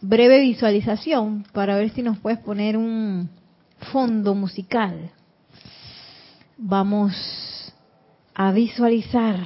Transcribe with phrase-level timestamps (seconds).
[0.00, 3.30] breve visualización para ver si nos puedes poner un
[3.92, 5.10] fondo musical.
[6.58, 7.74] Vamos
[8.34, 9.36] a visualizar,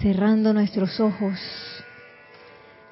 [0.00, 1.38] cerrando nuestros ojos,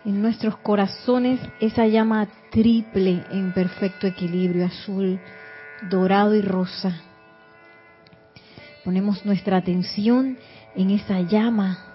[0.04, 5.20] en nuestros corazones esa llama triple en perfecto equilibrio, azul,
[5.88, 7.00] dorado y rosa.
[8.84, 10.38] Ponemos nuestra atención
[10.74, 11.91] en esa llama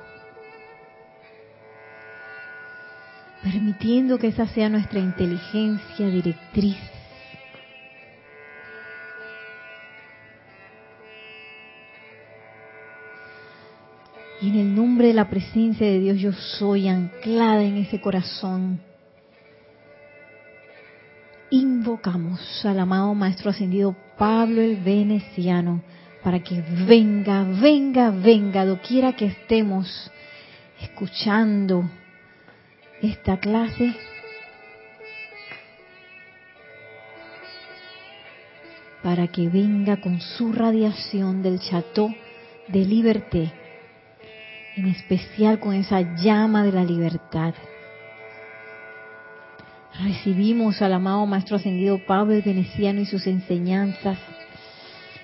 [3.51, 6.75] permitiendo que esa sea nuestra inteligencia directriz.
[14.41, 18.81] Y en el nombre de la presencia de Dios yo soy anclada en ese corazón.
[21.49, 25.81] Invocamos al amado Maestro Ascendido Pablo el Veneciano
[26.21, 30.11] para que venga, venga, venga, doquiera que estemos
[30.81, 31.89] escuchando,
[33.01, 33.93] esta clase
[39.03, 42.13] para que venga con su radiación del Chateau
[42.67, 43.53] de Liberté,
[44.75, 47.53] en especial con esa llama de la libertad.
[50.03, 54.17] Recibimos al amado Maestro Ascendido Pablo Veneciano y sus enseñanzas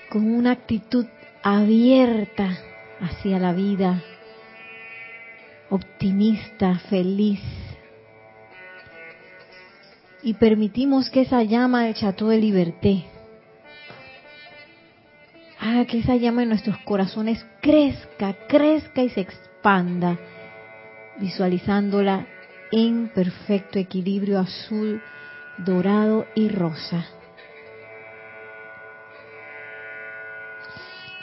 [0.10, 1.06] con una actitud
[1.44, 2.58] abierta
[3.02, 4.02] hacia la vida,
[5.70, 7.42] optimista, feliz,
[10.24, 13.06] y permitimos que esa llama del Chateau de Liberté
[15.60, 20.18] haga que esa llama en nuestros corazones crezca, crezca y se expanda,
[21.20, 22.28] visualizándola
[22.72, 25.02] en perfecto equilibrio azul,
[25.58, 27.06] dorado y rosa.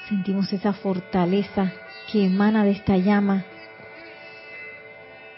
[0.08, 1.72] Sentimos esa fortaleza
[2.10, 3.44] que emana de esta llama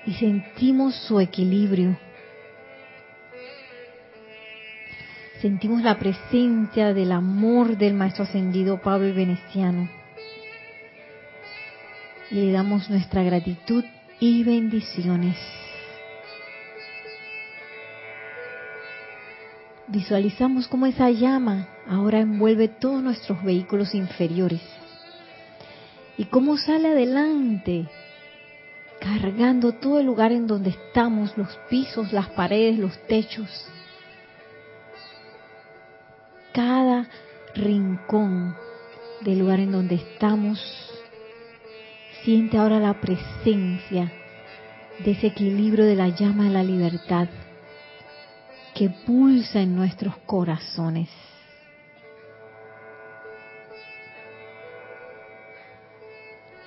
[0.07, 1.99] y sentimos su equilibrio
[5.43, 9.91] sentimos la presencia del amor del Maestro Ascendido Pablo Veneciano.
[12.31, 13.85] Y le damos nuestra gratitud
[14.21, 15.37] y bendiciones.
[19.89, 24.63] Visualizamos cómo esa llama ahora envuelve todos nuestros vehículos inferiores.
[26.17, 27.89] Y cómo sale adelante,
[29.01, 33.49] cargando todo el lugar en donde estamos, los pisos, las paredes, los techos
[36.53, 37.09] cada
[37.55, 38.57] rincón
[39.21, 40.61] del lugar en donde estamos,
[42.25, 44.13] siente ahora la presencia
[45.05, 47.29] de ese equilibrio de la llama de la libertad
[48.75, 51.09] que pulsa en nuestros corazones.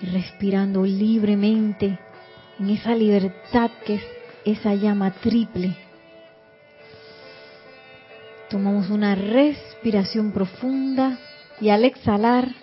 [0.02, 1.97] Y respirando libremente
[2.59, 4.03] en esa libertad que es
[4.46, 5.84] esa llama triple
[8.55, 11.19] Tomamos una respiración profunda
[11.59, 12.55] y al exhalar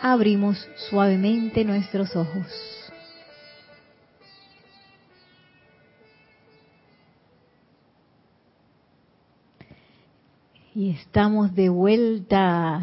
[0.00, 2.44] abrimos suavemente nuestros ojos.
[10.74, 12.82] Y estamos de vuelta.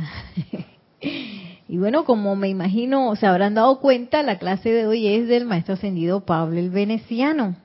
[1.01, 5.43] y bueno, como me imagino se habrán dado cuenta, la clase de hoy es del
[5.43, 7.64] maestro ascendido Pablo el Veneciano.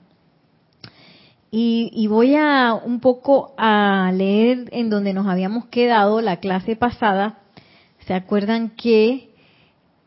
[1.52, 7.40] Y, voy a un poco a leer en donde nos habíamos quedado la clase pasada.
[8.06, 9.30] ¿Se acuerdan que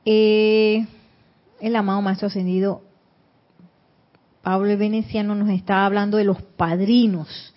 [0.05, 0.85] eh,
[1.59, 2.81] el amado Maestro Ascendido
[4.41, 7.53] Pablo Veneciano nos estaba hablando de los padrinos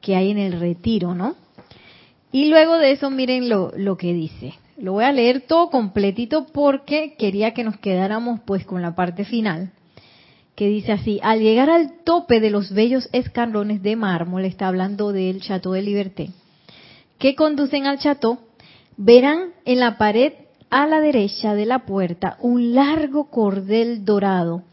[0.00, 1.34] que hay en el retiro, ¿no?
[2.32, 4.54] Y luego de eso miren lo, lo que dice.
[4.78, 9.24] Lo voy a leer todo completito porque quería que nos quedáramos pues con la parte
[9.24, 9.72] final
[10.58, 15.12] que dice así, al llegar al tope de los bellos escalones de mármol, está hablando
[15.12, 16.30] del Chateau de Liberté,
[17.20, 18.40] que conducen al chateau,
[18.96, 20.32] verán en la pared
[20.68, 24.64] a la derecha de la puerta un largo cordel dorado,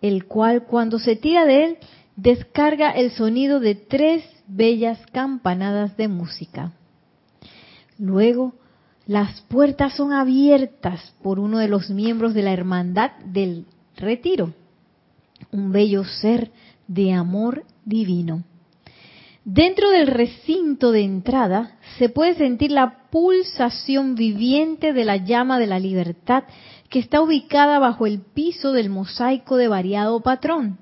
[0.00, 1.78] el cual cuando se tira de él
[2.14, 6.70] descarga el sonido de tres bellas campanadas de música.
[7.98, 8.52] Luego,
[9.08, 13.66] las puertas son abiertas por uno de los miembros de la hermandad del
[13.96, 14.52] retiro
[15.52, 16.50] un bello ser
[16.88, 18.42] de amor divino.
[19.44, 25.66] Dentro del recinto de entrada se puede sentir la pulsación viviente de la llama de
[25.66, 26.44] la libertad
[26.88, 30.78] que está ubicada bajo el piso del mosaico de variado patrón.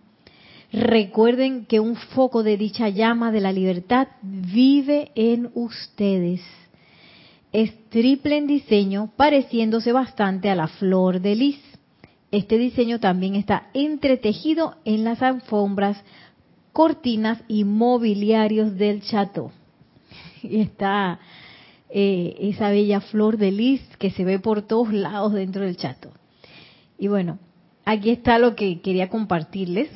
[0.73, 6.43] Recuerden que un foco de dicha llama de la libertad vive en ustedes.
[7.53, 11.70] Es triple en diseño, pareciéndose bastante a la flor de lis.
[12.31, 16.03] Este diseño también está entretejido en las alfombras
[16.73, 19.51] cortinas y mobiliarios del chateau.
[20.43, 21.19] Y está
[21.91, 26.13] eh, esa bella flor de lis que se ve por todos lados dentro del chateau.
[26.99, 27.39] Y bueno,
[27.85, 29.91] aquí está lo que quería compartirles.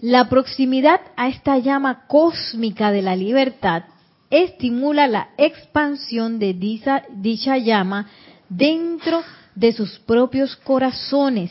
[0.00, 3.84] La proximidad a esta llama cósmica de la libertad
[4.30, 8.08] estimula la expansión de dicha, llama
[8.48, 11.50] dentro de sus propios corazones,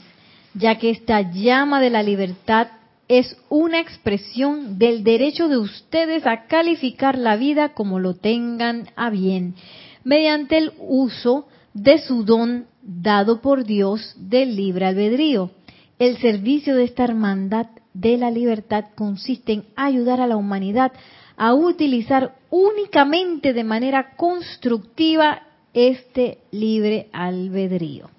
[0.53, 2.67] ya que esta llama de la libertad
[3.07, 9.09] es una expresión del derecho de ustedes a calificar la vida como lo tengan a
[9.09, 9.55] bien,
[10.03, 15.51] mediante el uso de su don dado por Dios del libre albedrío.
[15.99, 20.91] El servicio de esta hermandad de la libertad consiste en ayudar a la humanidad
[21.37, 28.09] a utilizar únicamente de manera constructiva este libre albedrío.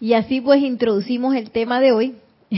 [0.00, 2.14] Y así pues introducimos el tema de hoy,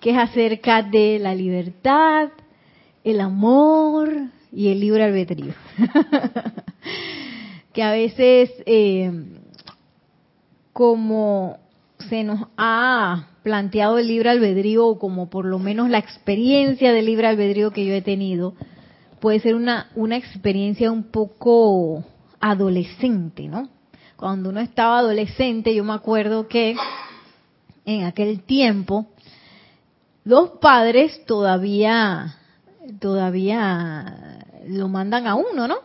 [0.00, 2.30] que es acerca de la libertad,
[3.04, 4.10] el amor
[4.52, 5.52] y el libre albedrío.
[7.72, 9.10] que a veces, eh,
[10.72, 11.58] como
[12.08, 17.06] se nos ha planteado el libre albedrío, o como por lo menos la experiencia del
[17.06, 18.54] libre albedrío que yo he tenido,
[19.20, 22.04] puede ser una, una experiencia un poco
[22.40, 23.68] adolescente, ¿no?
[24.16, 26.76] Cuando uno estaba adolescente, yo me acuerdo que
[27.84, 29.06] en aquel tiempo
[30.24, 32.34] los padres todavía
[33.00, 35.76] todavía lo mandan a uno, ¿no?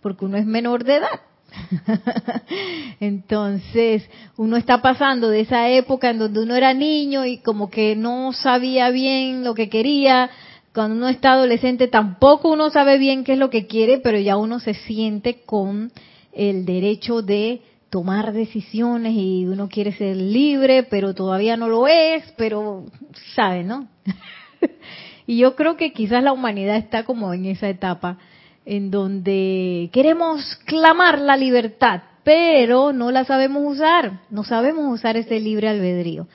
[0.00, 1.20] Porque uno es menor de edad.
[3.00, 7.96] Entonces, uno está pasando de esa época en donde uno era niño y como que
[7.96, 10.30] no sabía bien lo que quería.
[10.72, 14.36] Cuando uno está adolescente tampoco uno sabe bien qué es lo que quiere, pero ya
[14.36, 15.90] uno se siente con
[16.32, 22.22] el derecho de tomar decisiones y uno quiere ser libre, pero todavía no lo es,
[22.36, 22.86] pero
[23.34, 23.88] sabe, ¿no?
[25.26, 28.18] y yo creo que quizás la humanidad está como en esa etapa
[28.64, 35.40] en donde queremos clamar la libertad, pero no la sabemos usar, no sabemos usar ese
[35.40, 36.28] libre albedrío.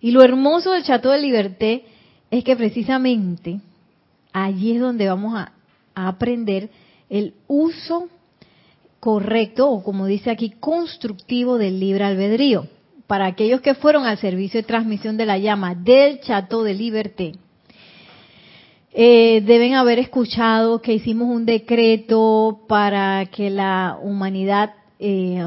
[0.00, 1.84] Y lo hermoso del Chateau de Liberté
[2.30, 3.60] es que precisamente
[4.32, 5.52] allí es donde vamos a,
[5.94, 6.70] aprender
[7.08, 8.08] el uso
[9.00, 12.68] correcto, o como dice aquí, constructivo del libre albedrío.
[13.06, 17.32] Para aquellos que fueron al servicio de transmisión de la llama del Chateau de Liberté,
[18.92, 25.44] eh, deben haber escuchado que hicimos un decreto para que la humanidad eh,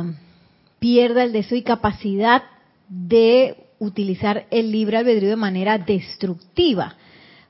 [0.79, 2.44] pierda el deseo y capacidad
[2.88, 6.95] de utilizar el libre albedrío de manera destructiva.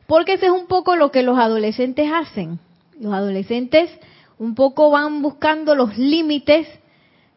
[0.07, 2.59] Porque ese es un poco lo que los adolescentes hacen.
[2.99, 3.89] Los adolescentes
[4.37, 6.67] un poco van buscando los límites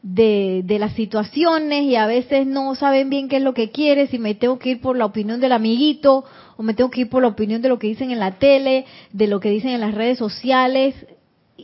[0.03, 4.19] de, las situaciones y a veces no saben bien qué es lo que quiere, si
[4.19, 6.25] me tengo que ir por la opinión del amiguito
[6.57, 8.87] o me tengo que ir por la opinión de lo que dicen en la tele,
[9.13, 10.95] de lo que dicen en las redes sociales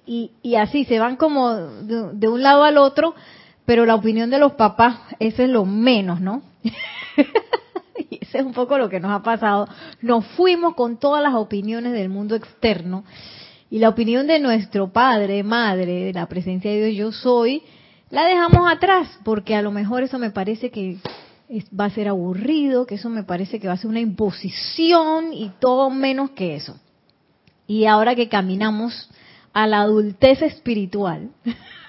[0.06, 3.14] y, así se van como de, un lado al otro,
[3.64, 6.42] pero la opinión de los papás, eso es lo menos, ¿no?
[8.12, 9.66] y ese es un poco lo que nos ha pasado.
[10.00, 13.04] Nos fuimos con todas las opiniones del mundo externo
[13.70, 17.62] y la opinión de nuestro padre, madre, de la presencia de Dios, yo soy,
[18.10, 20.98] la dejamos atrás, porque a lo mejor eso me parece que
[21.78, 25.50] va a ser aburrido, que eso me parece que va a ser una imposición y
[25.58, 26.78] todo menos que eso.
[27.66, 29.08] Y ahora que caminamos
[29.54, 31.30] a la adultez espiritual,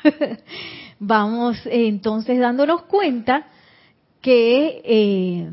[1.00, 3.48] vamos entonces dándonos cuenta
[4.22, 5.50] que eh,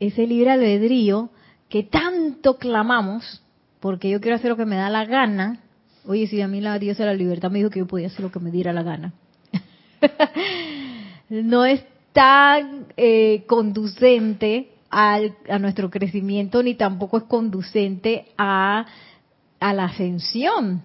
[0.00, 1.30] ese libre albedrío
[1.68, 3.42] que tanto clamamos,
[3.80, 5.60] porque yo quiero hacer lo que me da la gana,
[6.08, 8.20] Oye, si a mí la diosa de la libertad me dijo que yo podía hacer
[8.20, 9.12] lo que me diera la gana.
[11.28, 15.20] no es tan eh, conducente a
[15.58, 18.86] nuestro crecimiento ni tampoco es conducente a,
[19.58, 20.84] a la ascensión.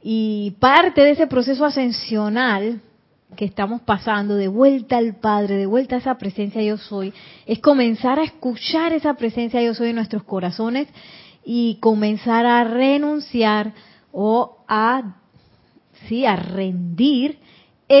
[0.00, 2.80] Y parte de ese proceso ascensional
[3.36, 7.12] que estamos pasando, de vuelta al Padre, de vuelta a esa presencia yo soy,
[7.46, 10.88] es comenzar a escuchar esa presencia yo soy en nuestros corazones
[11.44, 13.72] y comenzar a renunciar
[14.12, 15.16] o a,
[16.08, 17.38] sí, a rendir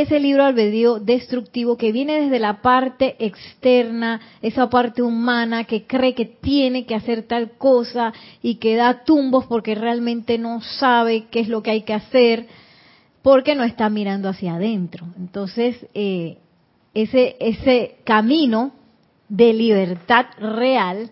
[0.00, 6.14] ese libro albedrío destructivo que viene desde la parte externa, esa parte humana que cree
[6.14, 8.12] que tiene que hacer tal cosa
[8.42, 12.46] y que da tumbos porque realmente no sabe qué es lo que hay que hacer,
[13.22, 15.06] porque no está mirando hacia adentro.
[15.16, 16.38] Entonces, eh,
[16.94, 18.72] ese, ese camino
[19.28, 21.10] de libertad real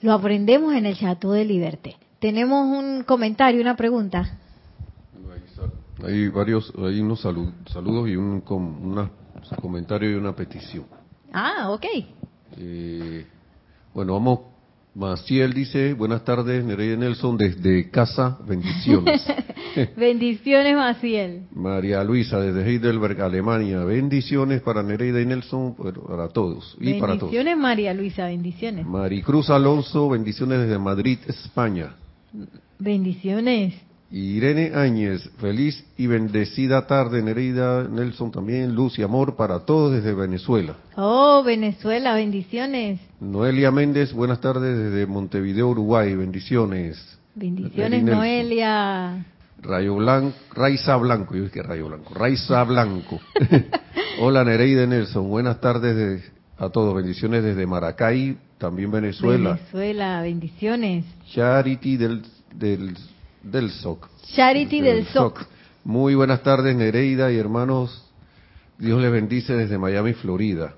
[0.00, 1.96] lo aprendemos en el Chateau de Liberté.
[2.18, 4.38] Tenemos un comentario, una pregunta.
[6.04, 8.42] Hay varios, hay unos saludos y un
[9.60, 10.86] comentario y una petición.
[11.32, 11.86] Ah, ok.
[12.56, 13.26] Eh,
[13.94, 14.51] bueno, vamos.
[14.94, 19.26] Maciel dice, buenas tardes, Nereida Nelson, desde casa, bendiciones.
[19.96, 21.44] bendiciones, Maciel.
[21.54, 27.32] María Luisa, desde Heidelberg, Alemania, bendiciones para Nereida y Nelson, para todos y para todos.
[27.32, 28.86] Bendiciones, María Luisa, bendiciones.
[28.86, 31.94] Maricruz Alonso, bendiciones desde Madrid, España.
[32.78, 33.74] Bendiciones.
[34.12, 40.12] Irene Áñez, feliz y bendecida tarde, Nereida, Nelson también, luz y amor para todos desde
[40.12, 40.76] Venezuela.
[40.96, 43.00] Oh, Venezuela, bendiciones.
[43.20, 47.18] Noelia Méndez, buenas tardes desde Montevideo, Uruguay, bendiciones.
[47.34, 49.24] Bendiciones, Noelia.
[49.62, 53.18] Rayo Blanco, Raiza Blanco, yo que Rayo Blanco, Raiza Blanco.
[54.20, 59.54] Hola Nereida Nelson, buenas tardes a todos, bendiciones desde Maracay, también Venezuela.
[59.54, 61.06] Venezuela, bendiciones.
[61.32, 62.22] Charity del,
[62.54, 62.94] del
[63.42, 64.08] del SOC.
[64.34, 65.46] Charity del, SOC.
[65.84, 68.04] Muy buenas tardes, Nereida y hermanos.
[68.78, 70.74] Dios les bendice desde Miami, Florida.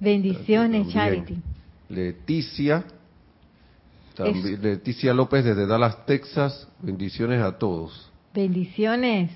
[0.00, 1.36] Bendiciones, Charity.
[1.88, 2.84] Leticia.
[4.18, 6.68] Leticia López desde Dallas, Texas.
[6.80, 8.10] Bendiciones a todos.
[8.34, 9.30] Bendiciones.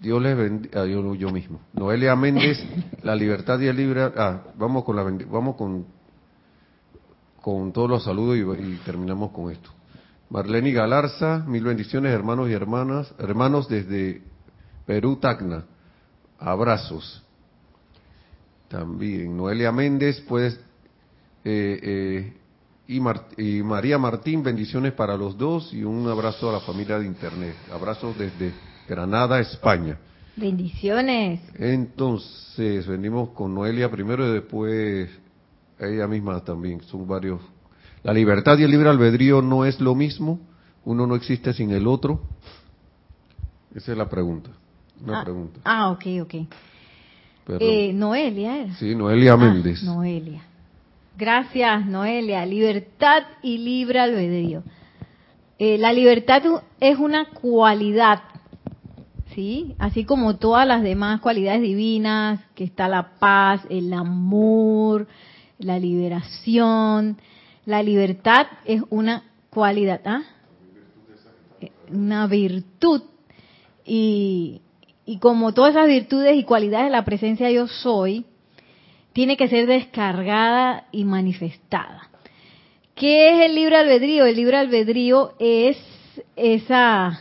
[0.00, 0.82] Dios les bendiga.
[0.82, 1.60] Ah, yo, mismo.
[1.72, 2.62] Noelia Méndez,
[3.02, 4.02] la libertad y el libre.
[4.16, 5.86] Ah, vamos con la vamos con
[7.40, 9.70] con todos los saludos y terminamos con esto.
[10.30, 14.22] Marlene Galarza, mil bendiciones hermanos y hermanas, hermanos desde
[14.86, 15.64] Perú, Tacna.
[16.38, 17.22] Abrazos.
[18.68, 20.54] También Noelia Méndez, pues,
[21.44, 22.32] eh, eh,
[22.86, 23.00] y,
[23.42, 27.56] y, María Martín, bendiciones para los dos y un abrazo a la familia de Internet.
[27.72, 28.52] Abrazos desde
[28.86, 29.98] Granada, España.
[30.36, 31.40] Bendiciones.
[31.54, 35.10] Entonces, venimos con Noelia primero y después
[35.78, 36.80] ella misma también.
[36.82, 37.40] Son varios
[38.02, 40.40] la libertad y el libre albedrío no es lo mismo,
[40.84, 42.22] uno no existe sin el otro.
[43.74, 44.50] Esa es la pregunta.
[45.02, 45.60] Una ah, pregunta.
[45.64, 46.34] Ah, ok, ok.
[47.60, 49.82] Eh, Noelia Sí, Noelia ah, Méndez.
[49.82, 50.42] Noelia.
[51.16, 52.44] Gracias, Noelia.
[52.46, 54.62] Libertad y libre albedrío.
[55.58, 56.42] Eh, la libertad
[56.78, 58.22] es una cualidad,
[59.34, 59.74] ¿sí?
[59.78, 65.08] Así como todas las demás cualidades divinas, que está la paz, el amor,
[65.58, 67.18] la liberación,
[67.68, 70.22] la libertad es una cualidad, ¿ah?
[71.90, 73.02] una virtud.
[73.84, 74.62] Y,
[75.04, 78.24] y como todas esas virtudes y cualidades de la presencia yo soy,
[79.12, 82.08] tiene que ser descargada y manifestada.
[82.94, 84.24] ¿Qué es el libre albedrío?
[84.24, 85.76] El libre albedrío es
[86.36, 87.20] esa,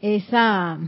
[0.00, 0.78] esa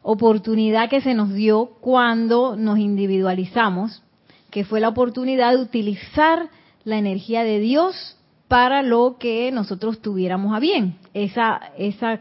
[0.00, 4.02] oportunidad que se nos dio cuando nos individualizamos,
[4.50, 6.48] que fue la oportunidad de utilizar
[6.84, 8.16] la energía de Dios
[8.48, 10.96] para lo que nosotros tuviéramos a bien.
[11.14, 12.20] Esa, esa,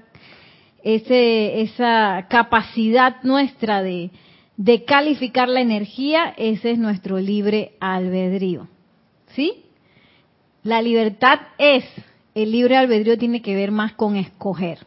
[0.84, 4.12] ese, esa capacidad nuestra de,
[4.58, 8.68] de calificar la energía, ese es nuestro libre albedrío.
[9.36, 9.64] ¿Sí?
[10.64, 11.84] La libertad es,
[12.36, 14.80] el libre albedrío tiene que ver más con escoger.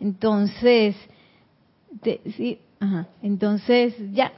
[0.00, 0.94] Entonces,
[2.36, 4.32] sí, ajá, entonces ya.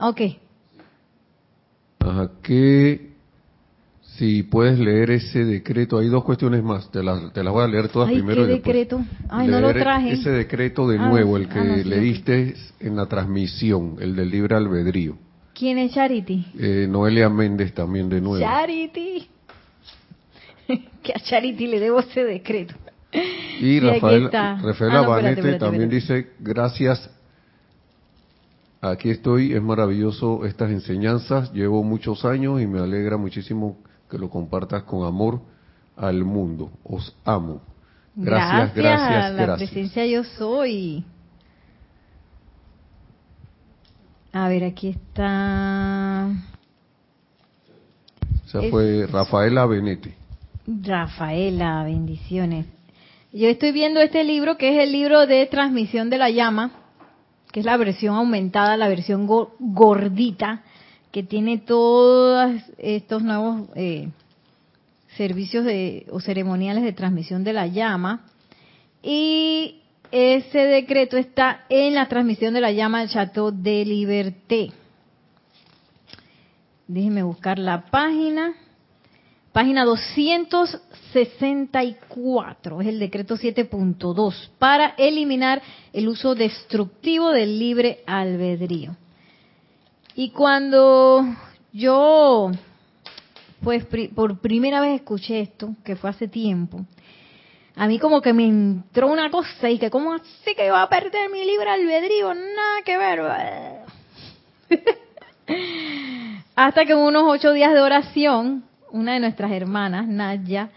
[0.00, 0.20] Ok,
[2.04, 3.12] Ajá, que
[4.16, 7.68] si puedes leer ese decreto, hay dos cuestiones más, te las, te las voy a
[7.68, 8.46] leer todas primero.
[8.46, 9.00] ¿qué decreto?
[9.28, 10.12] Ay, no lo traje.
[10.12, 14.56] Ese decreto de ah, nuevo, el que ah, leíste en la transmisión, el del libre
[14.56, 15.16] albedrío.
[15.54, 16.46] ¿Quién es Charity?
[16.58, 18.44] Eh, Noelia Méndez también de nuevo.
[18.44, 19.28] Charity.
[21.02, 22.74] que a Charity le debo ese decreto.
[23.60, 27.10] Y, Rafael, Rafael ah, también dice, gracias
[28.84, 33.78] Aquí estoy, es maravilloso estas enseñanzas, llevo muchos años y me alegra muchísimo
[34.10, 35.40] que lo compartas con amor
[35.96, 36.72] al mundo.
[36.82, 37.62] Os amo.
[38.16, 39.48] Gracias, gracias, gracias.
[39.48, 41.04] La presencia yo soy.
[44.32, 46.28] A ver, aquí está.
[48.44, 50.12] Esa fue Rafaela Benete.
[50.66, 52.66] Rafaela, bendiciones.
[53.32, 56.81] Yo estoy viendo este libro que es el libro de transmisión de la llama
[57.52, 60.62] que es la versión aumentada, la versión gordita,
[61.12, 64.08] que tiene todos estos nuevos eh,
[65.16, 68.24] servicios de, o ceremoniales de transmisión de la llama.
[69.02, 74.72] Y ese decreto está en la transmisión de la llama del Chateau de Liberté.
[76.86, 78.54] Déjenme buscar la página.
[79.52, 85.60] Página 264, es el decreto 7.2, para eliminar
[85.92, 88.96] el uso destructivo del libre albedrío.
[90.14, 91.22] Y cuando
[91.70, 92.50] yo,
[93.62, 96.86] pues por primera vez escuché esto, que fue hace tiempo,
[97.76, 100.88] a mí como que me entró una cosa y que como así que iba a
[100.88, 103.20] perder mi libre albedrío, nada que ver.
[106.56, 110.70] Hasta que en unos ocho días de oración, una de nuestras hermanas, Naya,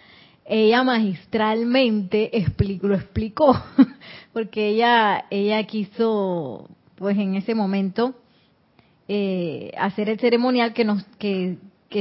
[0.46, 3.64] ella magistralmente explicó, lo explicó,
[4.34, 8.16] porque ella, ella quiso, pues en ese momento,
[9.08, 11.58] eh, hacer el ceremonial que nos, que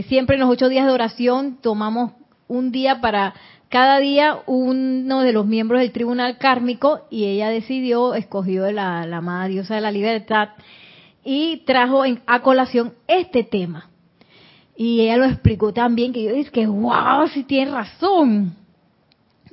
[0.09, 2.13] siempre en los ocho días de oración tomamos
[2.49, 3.35] un día para
[3.69, 9.17] cada día uno de los miembros del tribunal kármico y ella decidió, escogió la, la
[9.17, 10.51] amada diosa de la libertad
[11.25, 13.91] y trajo en, a colación este tema.
[14.77, 18.57] Y ella lo explicó también, que yo dije que wow, si tiene razón.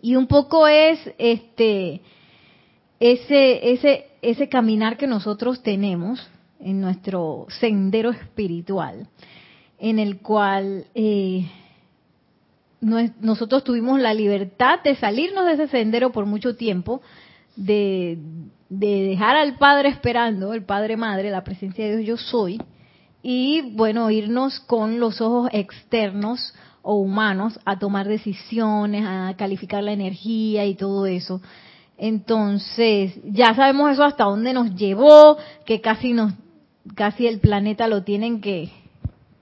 [0.01, 2.01] Y un poco es este
[2.99, 6.27] ese ese ese caminar que nosotros tenemos
[6.59, 9.07] en nuestro sendero espiritual,
[9.79, 11.49] en el cual eh,
[12.81, 17.01] nosotros tuvimos la libertad de salirnos de ese sendero por mucho tiempo,
[17.55, 18.17] de,
[18.69, 22.61] de dejar al Padre esperando, el Padre Madre, la presencia de Dios yo soy,
[23.23, 29.91] y bueno, irnos con los ojos externos o humanos a tomar decisiones, a calificar la
[29.91, 31.41] energía y todo eso.
[31.97, 36.33] Entonces, ya sabemos eso hasta dónde nos llevó, que casi nos
[36.95, 38.71] casi el planeta lo tienen que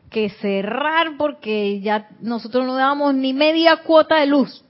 [0.09, 4.63] que cerrar porque ya nosotros no dábamos ni media cuota de luz.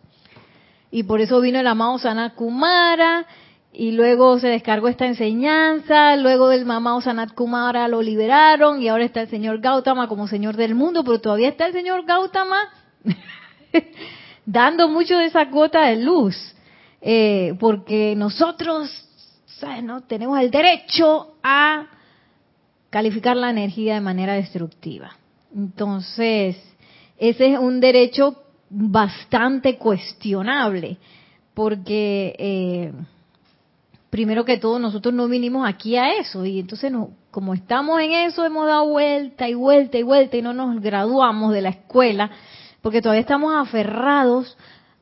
[0.92, 3.26] Y por eso vino el amado Sanat Kumara
[3.72, 9.06] y luego se descargó esta enseñanza, luego del mamá Sanat Kumara lo liberaron y ahora
[9.06, 12.58] está el señor Gautama como señor del mundo, pero todavía está el señor Gautama
[14.46, 16.36] dando mucho de esa cuota de luz,
[17.02, 18.90] eh, porque nosotros
[19.84, 20.02] ¿no?
[20.02, 21.88] tenemos el derecho a
[22.90, 25.12] calificar la energía de manera destructiva.
[25.56, 26.58] Entonces,
[27.18, 30.98] ese es un derecho bastante cuestionable,
[31.54, 32.94] porque eh,
[34.10, 36.46] primero que todo nosotros no vinimos aquí a eso.
[36.46, 40.42] Y entonces no, como estamos en eso hemos dado vuelta y vuelta y vuelta y
[40.42, 42.32] no nos graduamos de la escuela
[42.82, 44.58] porque todavía estamos aferrados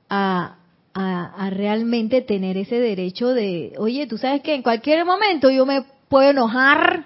[0.10, 0.56] a,
[0.94, 5.84] a, realmente tener ese derecho de, oye, tú sabes que en cualquier momento yo me
[6.10, 7.06] puedo enojar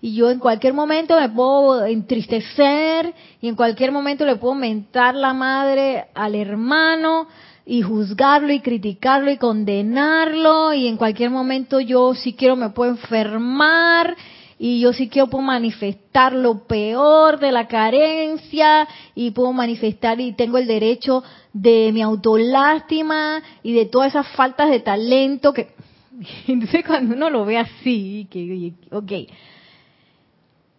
[0.00, 5.14] y yo en cualquier momento me puedo entristecer y en cualquier momento le puedo mentar
[5.14, 7.26] la madre al hermano
[7.64, 12.92] y juzgarlo y criticarlo y condenarlo y en cualquier momento yo si quiero me puedo
[12.92, 14.16] enfermar
[14.58, 20.32] y yo si quiero puedo manifestar lo peor de la carencia y puedo manifestar y
[20.32, 21.22] tengo el derecho
[21.52, 25.68] de mi autolástima y de todas esas faltas de talento que
[26.48, 29.12] entonces cuando uno lo ve así que ok.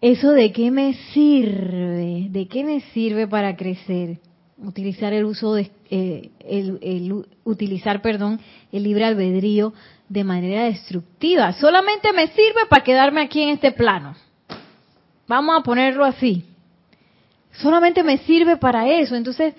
[0.02, 4.20] Eso de qué me sirve de qué me sirve para crecer
[4.58, 8.40] utilizar el uso de eh, el, utilizar perdón
[8.72, 9.74] el libre albedrío
[10.10, 11.54] de manera destructiva.
[11.54, 14.16] Solamente me sirve para quedarme aquí en este plano.
[15.28, 16.46] Vamos a ponerlo así.
[17.54, 19.16] Solamente me sirve para eso.
[19.16, 19.54] Entonces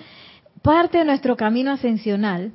[0.62, 2.52] parte de nuestro camino ascensional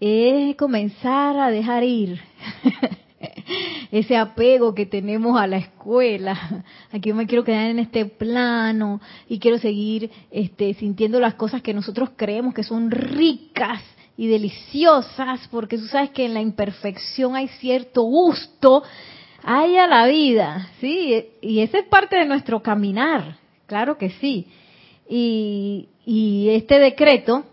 [0.00, 2.20] es comenzar a dejar ir
[3.90, 9.00] ese apego que tenemos a la escuela, aquí yo me quiero quedar en este plano
[9.28, 13.82] y quiero seguir este, sintiendo las cosas que nosotros creemos que son ricas
[14.16, 18.82] y deliciosas, porque tú sabes que en la imperfección hay cierto gusto,
[19.42, 21.24] hay a la vida, ¿sí?
[21.42, 23.36] Y esa es parte de nuestro caminar,
[23.66, 24.46] claro que sí.
[25.08, 27.44] Y, y este decreto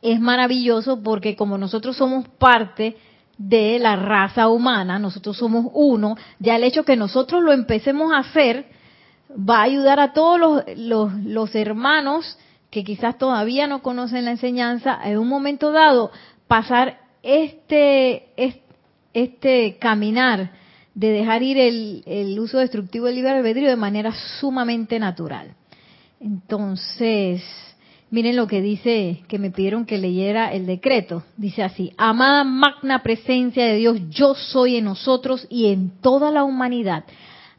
[0.00, 2.96] es maravilloso porque como nosotros somos parte
[3.38, 8.18] de la raza humana, nosotros somos uno, ya el hecho que nosotros lo empecemos a
[8.18, 8.66] hacer
[9.30, 12.38] va a ayudar a todos los, los, hermanos
[12.70, 16.12] que quizás todavía no conocen la enseñanza, en un momento dado
[16.46, 18.28] pasar este,
[19.12, 20.52] este, caminar
[20.94, 25.54] de dejar ir el, el uso destructivo del libre albedrío de manera sumamente natural.
[26.20, 27.42] Entonces,
[28.14, 31.24] Miren lo que dice, que me pidieron que leyera el decreto.
[31.36, 36.44] Dice así, amada magna presencia de Dios, yo soy en nosotros y en toda la
[36.44, 37.06] humanidad.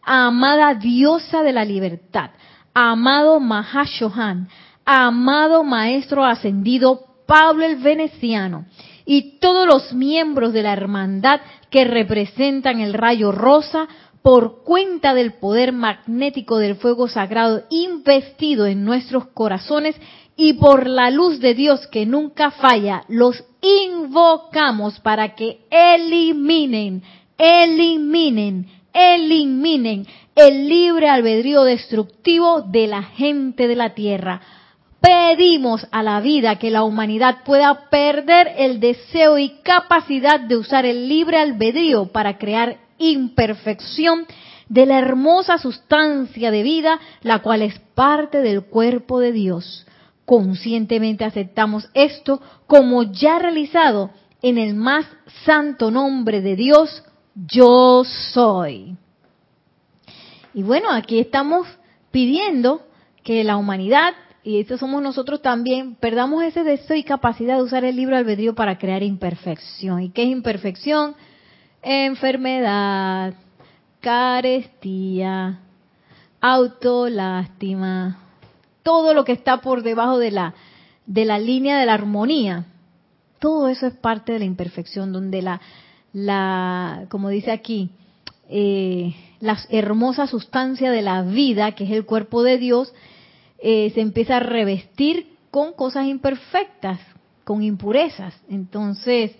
[0.01, 2.29] Amada diosa de la libertad,
[2.73, 4.47] amado Mahashohan,
[4.85, 8.63] amado maestro ascendido Pablo el Veneciano,
[9.05, 13.89] y todos los miembros de la hermandad que representan el rayo rosa
[14.21, 19.95] por cuenta del poder magnético del fuego sagrado investido en nuestros corazones
[20.37, 27.03] y por la luz de Dios que nunca falla, los invocamos para que eliminen,
[27.37, 34.41] eliminen, eliminen el libre albedrío destructivo de la gente de la tierra.
[34.99, 40.85] Pedimos a la vida que la humanidad pueda perder el deseo y capacidad de usar
[40.85, 44.25] el libre albedrío para crear imperfección
[44.67, 49.85] de la hermosa sustancia de vida, la cual es parte del cuerpo de Dios.
[50.25, 54.11] Conscientemente aceptamos esto como ya realizado
[54.41, 55.05] en el más
[55.45, 57.03] santo nombre de Dios,
[57.35, 58.97] yo soy.
[60.53, 61.67] Y bueno, aquí estamos
[62.11, 62.81] pidiendo
[63.23, 67.83] que la humanidad, y eso somos nosotros también, perdamos ese deseo y capacidad de usar
[67.83, 70.01] el libro albedrío para crear imperfección.
[70.01, 71.15] ¿Y qué es imperfección?
[71.81, 73.33] Enfermedad,
[73.99, 75.59] carestía,
[76.39, 78.24] autolástima,
[78.85, 80.53] todo lo que está por debajo de la,
[81.07, 82.65] de la línea de la armonía.
[83.39, 85.59] Todo eso es parte de la imperfección, donde la,
[86.13, 87.89] la como dice aquí,
[88.47, 92.93] eh, la hermosa sustancia de la vida, que es el cuerpo de Dios,
[93.57, 96.99] eh, se empieza a revestir con cosas imperfectas,
[97.43, 98.39] con impurezas.
[98.51, 99.31] Entonces,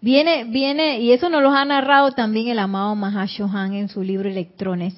[0.00, 4.30] viene, viene, y eso nos lo ha narrado también el amado Mahashohan en su libro
[4.30, 4.94] Electrones.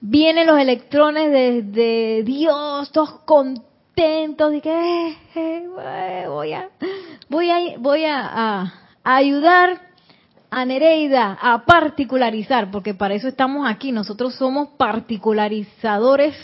[0.00, 1.30] Vienen los electrones
[1.72, 6.70] de, Dios, todos contentos, y que eh, eh, voy a,
[7.28, 8.72] voy a, voy a
[9.04, 9.90] ayudar
[10.50, 16.34] a Nereida a particularizar, porque para eso estamos aquí, nosotros somos particularizadores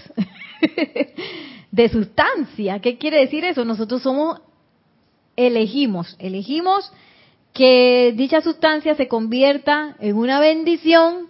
[1.71, 2.81] de sustancia.
[2.81, 3.64] ¿Qué quiere decir eso?
[3.64, 4.40] Nosotros somos,
[5.35, 6.92] elegimos, elegimos
[7.53, 11.29] que dicha sustancia se convierta en una bendición,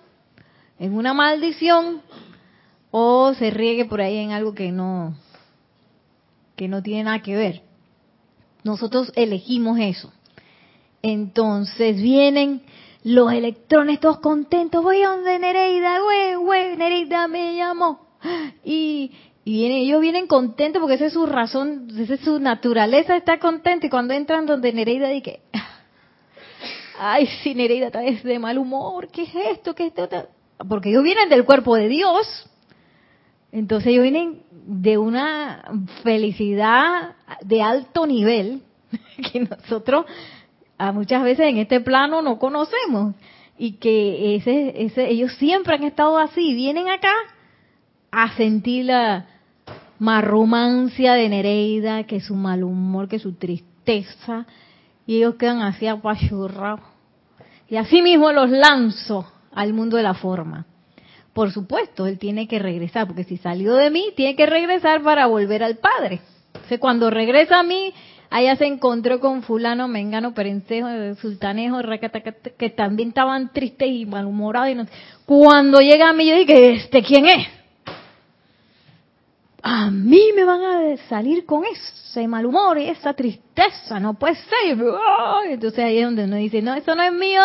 [0.79, 2.03] en una maldición,
[2.91, 5.15] o se riegue por ahí en algo que no,
[6.57, 7.62] que no tiene nada que ver.
[8.65, 10.12] Nosotros elegimos eso.
[11.03, 12.62] Entonces vienen
[13.05, 18.09] los electrones todos contentos, voy donde Nereida, güey, güey, Nereida me llamó.
[18.65, 19.12] Y,
[19.45, 23.39] y vienen, ellos vienen contentos porque esa es su razón, esa es su naturaleza, está
[23.39, 23.87] contento.
[23.87, 25.41] Y cuando entran donde Nereida, dije,
[26.99, 29.75] ay, si Nereida está de mal humor, ¿qué es esto?
[29.75, 30.29] ¿Qué es esto?
[30.69, 32.49] Porque ellos vienen del cuerpo de Dios.
[33.53, 35.62] Entonces ellos vienen de una
[36.03, 38.62] felicidad de alto nivel
[39.33, 40.07] que nosotros
[40.79, 43.14] a muchas veces en este plano no conocemos
[43.59, 47.12] y que ese, ese, ellos siempre han estado así, vienen acá
[48.11, 49.27] a sentir la
[49.99, 54.47] marrumancia de Nereida, que su mal humor, que su tristeza,
[55.07, 56.81] y ellos quedan así apachurrados.
[57.69, 60.66] Y así mismo los lanzo al mundo de la forma.
[61.33, 65.27] Por supuesto, él tiene que regresar, porque si salió de mí, tiene que regresar para
[65.27, 66.21] volver al Padre.
[66.79, 67.92] Cuando regresa a mí,
[68.29, 70.88] Allá se encontró con fulano, mengano, perencejo,
[71.21, 71.79] sultanejo,
[72.59, 74.88] que también estaban tristes y malhumorados.
[75.25, 77.47] Cuando llega a mí, yo dije, ¿este quién es?
[79.62, 84.35] A mí me van a salir con ese mal humor y esa tristeza, no puede
[84.35, 84.79] ser.
[85.49, 87.42] Entonces ahí es donde uno dice, no, eso no es mío,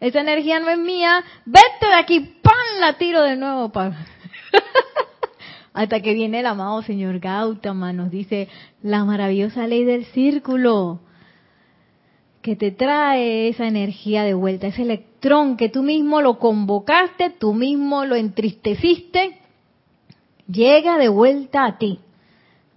[0.00, 2.54] esa energía no es mía, vete de aquí, ¡pam!
[2.80, 3.96] La tiro de nuevo para...
[5.72, 8.48] Hasta que viene el amado señor Gautama, nos dice
[8.82, 11.00] la maravillosa ley del círculo,
[12.42, 17.52] que te trae esa energía de vuelta, ese electrón que tú mismo lo convocaste, tú
[17.54, 19.38] mismo lo entristeciste,
[20.46, 22.00] llega de vuelta a ti,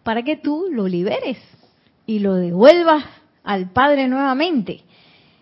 [0.03, 1.37] para que tú lo liberes
[2.05, 3.05] y lo devuelvas
[3.43, 4.81] al Padre nuevamente.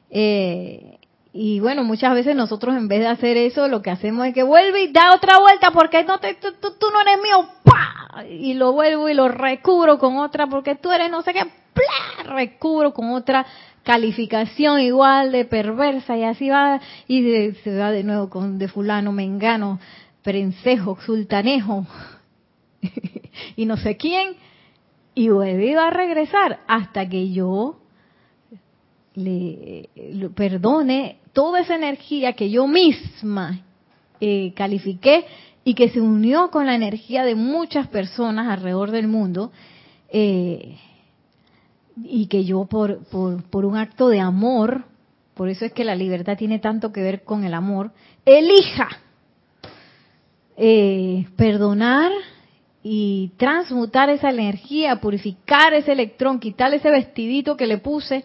[0.10, 0.99] Eh,
[1.42, 4.44] y bueno, muchas veces nosotros en vez de hacer eso, lo que hacemos es que
[4.44, 8.26] vuelve y da otra vuelta porque no te, tú, tú, no eres mío, ¡pah!
[8.26, 12.24] y lo vuelvo y lo recubro con otra porque tú eres no sé qué, ¡plá!
[12.26, 13.46] recubro con otra
[13.84, 19.14] calificación igual de perversa y así va y se va de nuevo con de fulano,
[19.14, 19.80] mengano,
[20.22, 21.88] prensejo, sultanejo
[23.56, 24.36] y no sé quién
[25.16, 27.80] y vuelve y va a regresar hasta que yo
[29.16, 29.90] le,
[30.36, 33.62] perdone toda esa energía que yo misma
[34.20, 35.26] eh, califiqué
[35.64, 39.52] y que se unió con la energía de muchas personas alrededor del mundo,
[40.12, 40.78] eh,
[42.04, 44.86] y que yo por, por, un acto de amor,
[45.34, 47.92] por eso es que la libertad tiene tanto que ver con el amor,
[48.26, 48.88] elija
[50.58, 52.12] eh, perdonar
[52.84, 58.24] y transmutar esa energía, purificar ese electrón, quitar ese vestidito que le puse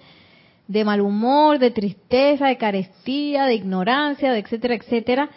[0.67, 5.31] de mal humor, de tristeza, de carestía, de ignorancia, de etcétera, etcétera,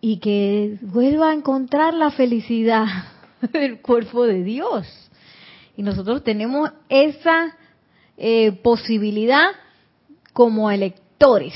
[0.00, 2.86] y que vuelva a encontrar la felicidad
[3.52, 4.86] del cuerpo de Dios.
[5.76, 7.56] Y nosotros tenemos esa
[8.16, 9.50] eh, posibilidad
[10.32, 11.54] como electores.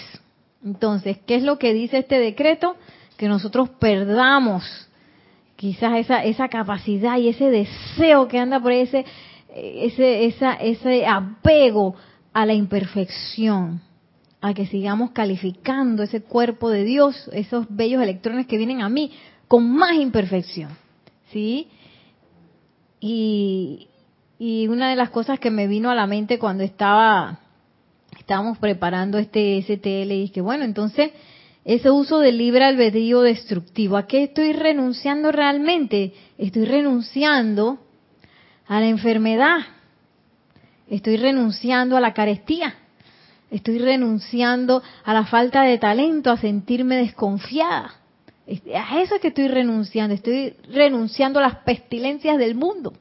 [0.64, 2.76] Entonces, ¿qué es lo que dice este decreto?
[3.16, 4.88] Que nosotros perdamos
[5.56, 9.04] quizás esa, esa capacidad y ese deseo que anda por ese,
[9.54, 11.94] ese, esa, ese apego
[12.32, 13.80] a la imperfección,
[14.40, 19.12] a que sigamos calificando ese cuerpo de Dios, esos bellos electrones que vienen a mí,
[19.48, 20.70] con más imperfección.
[21.30, 21.68] ¿Sí?
[23.00, 23.88] Y,
[24.38, 27.38] y una de las cosas que me vino a la mente cuando estaba
[28.18, 31.10] estábamos preparando este STL y que bueno, entonces
[31.64, 36.12] ese uso del libre albedrío destructivo, ¿a qué estoy renunciando realmente?
[36.38, 37.78] Estoy renunciando
[38.66, 39.58] a la enfermedad,
[40.96, 42.74] estoy renunciando a la carestía,
[43.50, 47.94] estoy renunciando a la falta de talento, a sentirme desconfiada.
[48.74, 52.92] A eso es que estoy renunciando, estoy renunciando a las pestilencias del mundo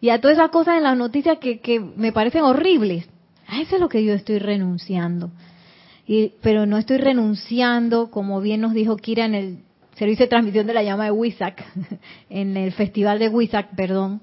[0.00, 3.08] y a todas esas cosas en las noticias que, me parecen horribles.
[3.46, 5.30] A eso es lo que yo estoy renunciando.
[6.06, 9.58] Y, pero no estoy renunciando, como bien nos dijo Kira en el
[9.94, 11.64] servicio de transmisión de la llama de Wisak,
[12.28, 14.20] en el festival de Wisak, perdón,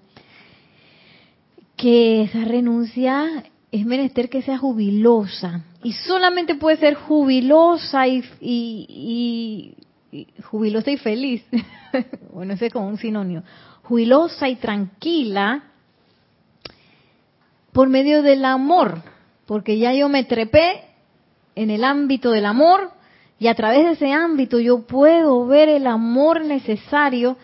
[1.78, 5.64] que esa renuncia es menester que sea jubilosa.
[5.84, 9.76] Y solamente puede ser jubilosa y, y,
[10.12, 11.46] y jubilosa y feliz.
[12.34, 13.44] bueno, ese es como un sinónimo.
[13.84, 15.64] Jubilosa y tranquila
[17.72, 19.02] por medio del amor
[19.48, 20.84] porque ya yo me trepé
[21.56, 22.92] en el ámbito del amor
[23.40, 27.38] y a través de ese ámbito yo puedo ver el amor necesario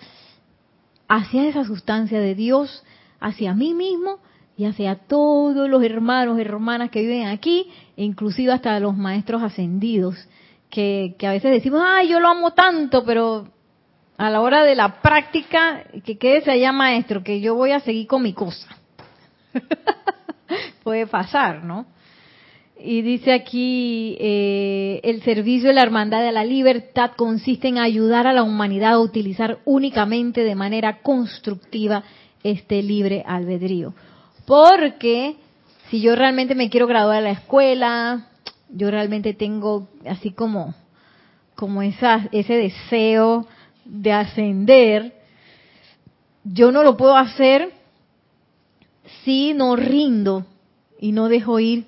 [1.08, 2.84] hacia esa sustancia de Dios,
[3.24, 4.20] hacia mí mismo
[4.56, 10.16] y hacia todos los hermanos hermanas que viven aquí, e inclusive hasta los maestros ascendidos,
[10.70, 13.48] que, a veces decimos, ay, yo lo amo tanto, pero
[14.18, 18.06] a la hora de la práctica, que quede allá maestro, que yo voy a seguir
[18.08, 18.68] con mi cosa.
[20.84, 21.88] Puede pasar, ¿no?
[22.80, 28.28] Y dice aquí, eh, el servicio de la Hermandad de la Libertad consiste en ayudar
[28.28, 32.04] a la humanidad a utilizar únicamente de manera constructiva
[32.44, 33.94] este libre albedrío.
[34.46, 35.38] Porque
[35.90, 38.28] si yo realmente me quiero graduar de la escuela,
[38.70, 40.74] yo realmente tengo así como,
[41.56, 43.48] como esa, ese deseo
[43.86, 45.14] de ascender,
[46.44, 47.72] yo no lo puedo hacer
[49.24, 50.46] si no rindo
[51.00, 51.86] y no dejo ir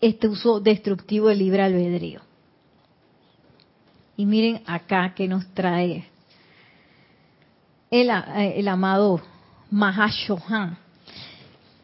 [0.00, 2.20] este uso destructivo del libre albedrío.
[4.16, 6.04] Y miren acá que nos trae
[7.90, 9.22] el, eh, el amado
[9.70, 10.78] Mahashohan.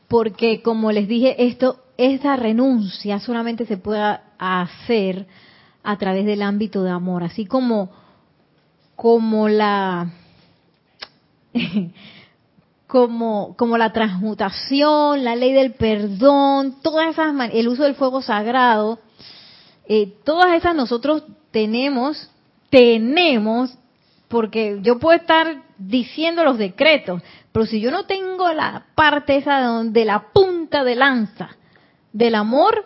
[0.09, 5.27] Porque como les dije, esto, esa renuncia solamente se puede hacer
[5.83, 7.90] a través del ámbito de amor, así como,
[8.97, 10.11] como la
[12.87, 18.99] como, como la transmutación, la ley del perdón, todas esas, el uso del fuego sagrado,
[19.88, 22.31] eh, todas esas nosotros tenemos,
[22.70, 23.77] tenemos,
[24.29, 27.23] porque yo puedo estar diciendo los decretos,
[27.55, 31.51] pero si yo no tengo la parte esa de la punta de lanza
[32.12, 32.85] del amor,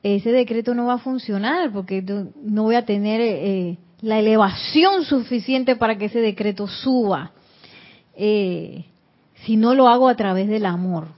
[0.00, 5.74] ese decreto no va a funcionar, porque no voy a tener eh, la elevación suficiente
[5.74, 7.32] para que ese decreto suba.
[8.14, 8.84] Eh,
[9.44, 11.08] si no lo hago a través del amor.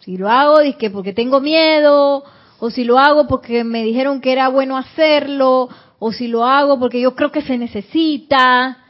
[0.00, 2.24] Si lo hago es que porque tengo miedo,
[2.58, 6.78] o si lo hago porque me dijeron que era bueno hacerlo, o si lo hago
[6.78, 8.84] porque yo creo que se necesita,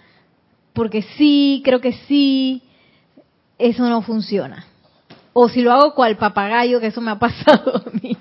[0.73, 2.65] porque sí, creo que sí,
[3.59, 4.67] eso no funciona.
[5.33, 8.17] O si lo hago cual papagayo, que eso me ha pasado a mí.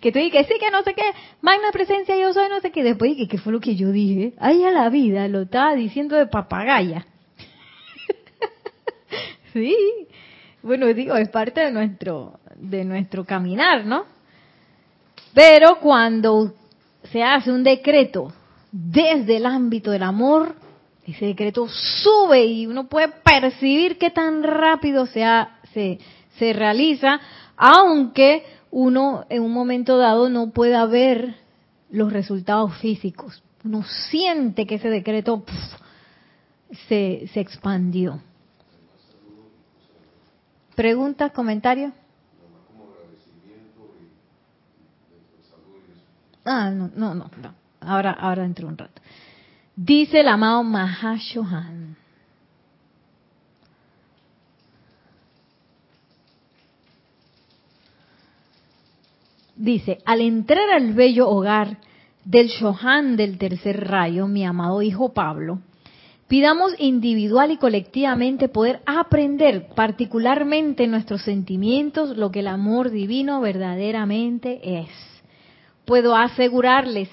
[0.00, 1.02] Que tú dices, sí, que no sé qué,
[1.40, 2.84] magna presencia yo soy, no sé qué.
[2.84, 4.34] Después dije, ¿qué fue lo que yo dije?
[4.38, 7.06] Ay, a la vida, lo estaba diciendo de papagaya.
[9.52, 9.76] Sí,
[10.64, 14.04] bueno, digo, es parte de nuestro, de nuestro caminar, ¿no?
[15.32, 16.54] Pero cuando
[17.12, 18.32] se hace un decreto
[18.72, 20.56] desde el ámbito del amor,
[21.06, 25.24] ese decreto sube y uno puede percibir qué tan rápido se,
[26.38, 27.20] se, realiza,
[27.56, 31.34] aunque uno en un momento dado no pueda ver
[31.90, 33.42] los resultados físicos.
[33.64, 35.44] Uno siente que ese decreto
[36.88, 38.20] se, se expandió.
[40.74, 41.92] ¿Preguntas, comentarios?
[46.44, 47.30] Ah, no, no, no,
[47.80, 49.02] Ahora, ahora dentro de un rato.
[49.76, 51.96] Dice el amado Mahashohan.
[59.56, 61.78] dice, al entrar al bello hogar
[62.24, 65.60] del Shohan del tercer rayo, mi amado hijo Pablo,
[66.28, 73.40] pidamos individual y colectivamente poder aprender particularmente en nuestros sentimientos lo que el amor divino
[73.40, 74.88] verdaderamente es.
[75.84, 77.08] Puedo asegurarles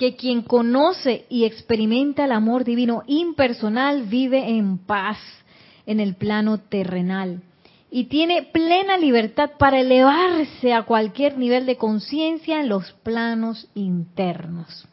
[0.00, 5.18] que quien conoce y experimenta el amor divino impersonal vive en paz
[5.84, 7.42] en el plano terrenal
[7.90, 14.88] y tiene plena libertad para elevarse a cualquier nivel de conciencia en los planos internos.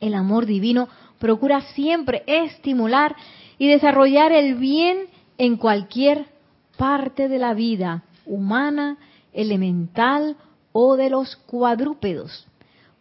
[0.00, 0.88] El amor divino
[1.20, 3.14] procura siempre estimular
[3.58, 5.02] y desarrollar el bien
[5.38, 6.26] en cualquier
[6.76, 8.98] parte de la vida humana,
[9.32, 10.36] elemental
[10.72, 12.49] o de los cuadrúpedos.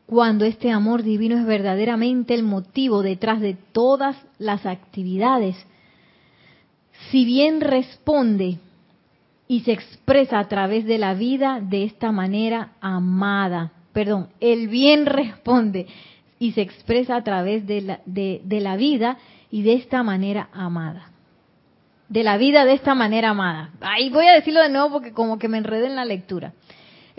[0.09, 5.55] Cuando este amor divino es verdaderamente el motivo detrás de todas las actividades,
[7.11, 8.57] si bien responde
[9.47, 13.71] y se expresa a través de la vida de esta manera amada.
[13.93, 15.85] Perdón, el bien responde
[16.39, 19.19] y se expresa a través de la, de, la vida
[19.51, 21.11] y de esta manera amada.
[22.07, 23.69] De la vida de esta manera amada.
[23.79, 26.53] Ahí voy a decirlo de nuevo porque como que me enredé en la lectura.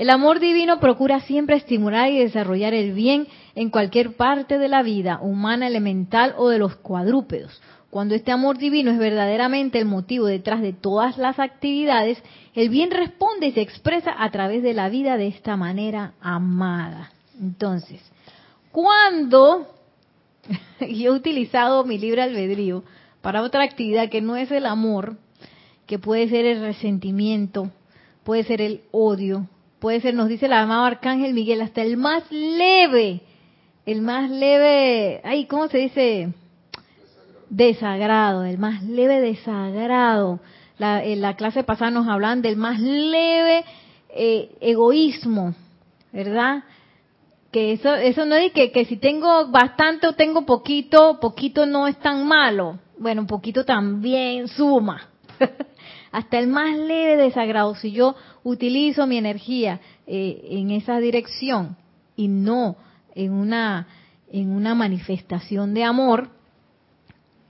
[0.00, 4.82] El amor divino procura siempre estimular y desarrollar el bien en cualquier parte de la
[4.82, 7.60] vida, humana, elemental o de los cuadrúpedos.
[7.90, 12.16] Cuando este amor divino es verdaderamente el motivo detrás de todas las actividades,
[12.54, 17.12] el bien responde y se expresa a través de la vida de esta manera amada.
[17.38, 18.00] Entonces,
[18.72, 19.66] cuando
[20.80, 22.84] yo he utilizado mi libre albedrío
[23.20, 25.18] para otra actividad que no es el amor,
[25.86, 27.70] que puede ser el resentimiento,
[28.24, 29.46] puede ser el odio,
[29.80, 33.22] puede ser, nos dice el amado Arcángel Miguel, hasta el más leve,
[33.86, 36.32] el más leve, ay, ¿cómo se dice?
[37.50, 40.40] desagrado, del más leve desagrado.
[40.78, 43.64] La, en la clase pasada nos hablan del más leve
[44.08, 45.54] eh, egoísmo,
[46.12, 46.64] ¿verdad?
[47.50, 51.86] Que eso, eso no es que, que si tengo bastante o tengo poquito, poquito no
[51.86, 52.78] es tan malo.
[52.98, 55.08] Bueno, poquito también suma.
[56.12, 61.76] Hasta el más leve desagrado, si yo utilizo mi energía eh, en esa dirección
[62.16, 62.76] y no
[63.14, 63.86] en una,
[64.32, 66.30] en una manifestación de amor,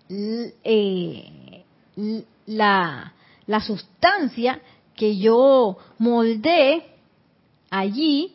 [0.09, 1.65] eh,
[2.47, 3.15] la,
[3.47, 4.61] la sustancia
[4.95, 6.85] que yo moldeé
[7.71, 8.35] allí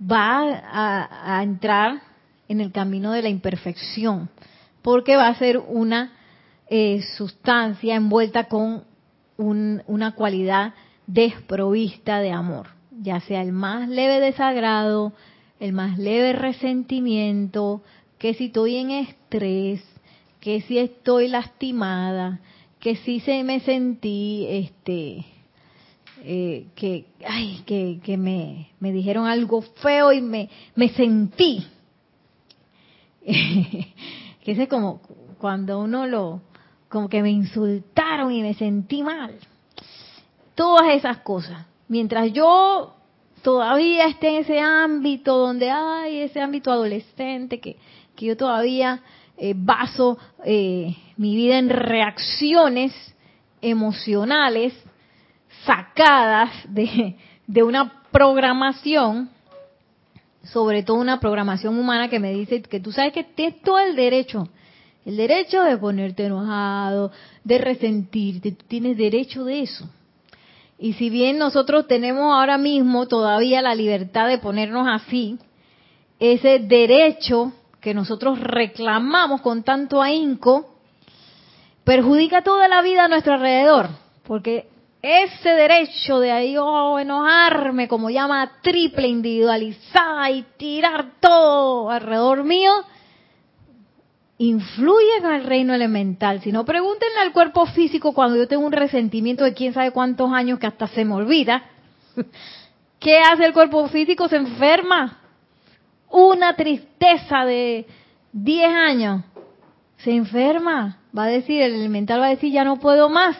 [0.00, 0.98] va
[1.38, 2.02] a, entrar
[2.48, 4.28] en el camino de la imperfección,
[4.82, 6.12] porque va a ser una
[6.68, 8.84] eh, sustancia envuelta con
[9.40, 10.74] una cualidad
[11.06, 15.12] desprovista de amor, ya sea el más leve desagrado,
[15.58, 17.82] el más leve resentimiento,
[18.18, 19.82] que si estoy en estrés,
[20.40, 22.40] que si estoy lastimada,
[22.78, 25.24] que si se me sentí, este,
[26.22, 31.66] eh, que, ay, que, que me, me, dijeron algo feo y me, me sentí.
[33.24, 33.86] que
[34.44, 35.00] es como
[35.38, 36.40] cuando uno lo,
[36.90, 39.36] como que me insultaron y me sentí mal.
[40.54, 41.64] Todas esas cosas.
[41.88, 42.94] Mientras yo
[43.42, 47.76] todavía esté en ese ámbito donde hay ese ámbito adolescente, que,
[48.16, 49.00] que yo todavía
[49.38, 52.92] eh, baso eh, mi vida en reacciones
[53.62, 54.74] emocionales
[55.64, 59.30] sacadas de, de una programación,
[60.42, 63.94] sobre todo una programación humana que me dice que tú sabes que tienes todo el
[63.94, 64.48] derecho,
[65.04, 67.10] el derecho de ponerte enojado,
[67.44, 69.88] de resentirte, tú tienes derecho de eso.
[70.78, 75.38] Y si bien nosotros tenemos ahora mismo todavía la libertad de ponernos así,
[76.18, 80.74] ese derecho que nosotros reclamamos con tanto ahínco,
[81.84, 83.88] perjudica toda la vida a nuestro alrededor,
[84.24, 84.68] porque
[85.02, 92.70] ese derecho de ahí, oh, enojarme, como llama triple individualizada y tirar todo alrededor mío,
[94.40, 96.40] influye en el reino elemental.
[96.40, 100.32] Si no, pregúntenle al cuerpo físico cuando yo tengo un resentimiento de quién sabe cuántos
[100.32, 101.62] años que hasta se me olvida.
[102.98, 104.28] ¿Qué hace el cuerpo físico?
[104.28, 105.18] Se enferma
[106.08, 107.86] una tristeza de
[108.32, 109.22] 10 años,
[109.98, 113.36] se enferma, va a decir, el elemental va a decir, ya no puedo más,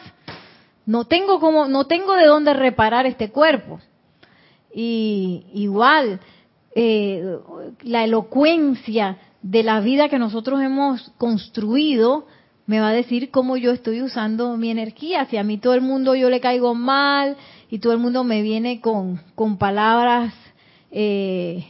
[0.85, 3.79] no tengo como, no tengo de dónde reparar este cuerpo.
[4.71, 6.19] Y igual,
[6.75, 7.39] eh,
[7.81, 12.27] la elocuencia de la vida que nosotros hemos construido
[12.67, 15.25] me va a decir cómo yo estoy usando mi energía.
[15.25, 17.35] Si a mí todo el mundo yo le caigo mal
[17.69, 20.33] y todo el mundo me viene con, con palabras
[20.91, 21.65] eh,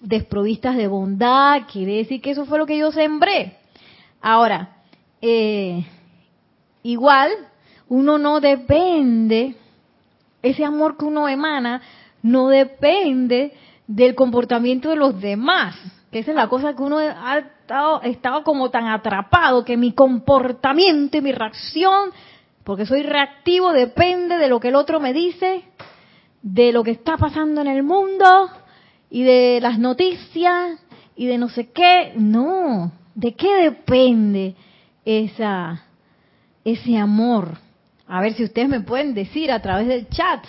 [0.00, 3.56] desprovistas de bondad, quiere decir que eso fue lo que yo sembré.
[4.20, 4.76] Ahora,
[5.22, 5.84] eh,
[6.82, 7.30] igual,
[7.88, 9.56] uno no depende,
[10.42, 11.80] ese amor que uno emana,
[12.22, 13.52] no depende
[13.86, 15.76] del comportamiento de los demás.
[16.10, 19.92] Que esa es la cosa que uno ha estado, estado como tan atrapado, que mi
[19.92, 22.10] comportamiento y mi reacción,
[22.64, 25.64] porque soy reactivo, depende de lo que el otro me dice,
[26.42, 28.50] de lo que está pasando en el mundo
[29.10, 30.78] y de las noticias
[31.16, 32.12] y de no sé qué.
[32.16, 34.54] No, ¿de qué depende
[35.04, 35.82] esa,
[36.64, 37.58] ese amor?
[38.06, 40.42] A ver si ustedes me pueden decir a través del chat.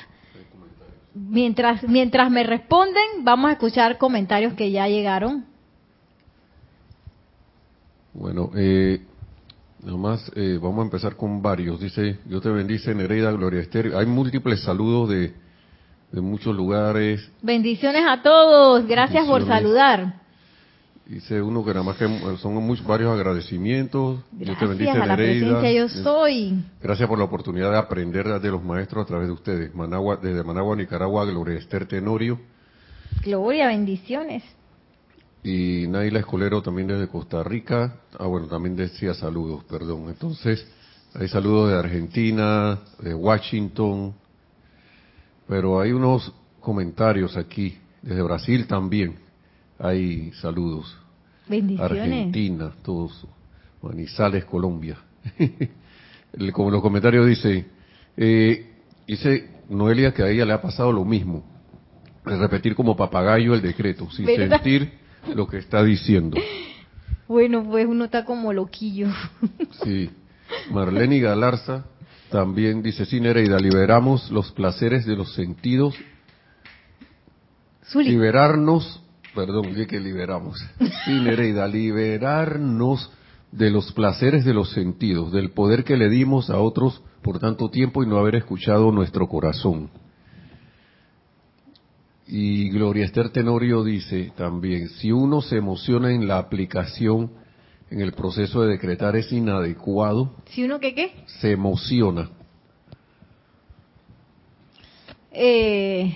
[1.14, 5.49] Mientras, mientras me responden, vamos a escuchar comentarios que ya llegaron.
[8.14, 9.02] Bueno, eh,
[9.84, 11.80] nomás eh, vamos a empezar con varios.
[11.80, 13.94] Dice, Dios te bendice, Nereida, Gloria Esther.
[13.96, 15.34] Hay múltiples saludos de,
[16.12, 17.30] de muchos lugares.
[17.42, 20.20] Bendiciones a todos, gracias por saludar.
[21.06, 22.08] Dice uno que nada más que
[22.38, 24.20] son muchos, varios agradecimientos.
[24.32, 25.60] Dios te Gracias bendice, a la Nereida.
[25.60, 26.64] presencia yo soy.
[26.84, 29.74] Gracias por la oportunidad de aprender de los maestros a través de ustedes.
[29.74, 32.40] Managua, desde Managua, Nicaragua, Gloria Esther Tenorio.
[33.24, 34.44] Gloria, bendiciones.
[35.44, 37.96] Y Naila Escolero también desde Costa Rica.
[38.18, 40.10] Ah, bueno, también decía saludos, perdón.
[40.10, 40.68] Entonces,
[41.14, 44.14] hay saludos de Argentina, de Washington.
[45.48, 47.78] Pero hay unos comentarios aquí.
[48.02, 49.16] Desde Brasil también
[49.80, 50.96] hay saludos.
[51.48, 51.92] Bendiciones.
[51.92, 53.26] Argentina, todos.
[53.82, 54.98] Manizales, Colombia.
[56.54, 57.66] Como los comentarios dice,
[58.16, 58.70] eh,
[59.08, 61.44] dice Noelia que a ella le ha pasado lo mismo.
[62.24, 64.58] Repetir como papagayo el decreto, sin ¿Verdad?
[64.58, 64.92] sentir
[65.36, 66.38] lo que está diciendo.
[67.28, 69.08] Bueno, pues uno está como loquillo.
[69.84, 70.10] Sí.
[70.72, 71.86] Marlene Galarza
[72.30, 75.96] también dice, sí, Nereida, liberamos los placeres de los sentidos,
[77.86, 78.10] Zuli.
[78.10, 79.02] liberarnos,
[79.34, 80.60] perdón, dije que liberamos.
[81.06, 83.12] Sí, Nereida, liberarnos
[83.52, 87.70] de los placeres de los sentidos, del poder que le dimos a otros por tanto
[87.70, 89.90] tiempo y no haber escuchado nuestro corazón.
[92.32, 97.32] Y Gloria Esther Tenorio dice también, si uno se emociona en la aplicación,
[97.90, 101.12] en el proceso de decretar es inadecuado, ¿Si uno qué qué?
[101.26, 102.30] se emociona.
[105.32, 106.14] Eh,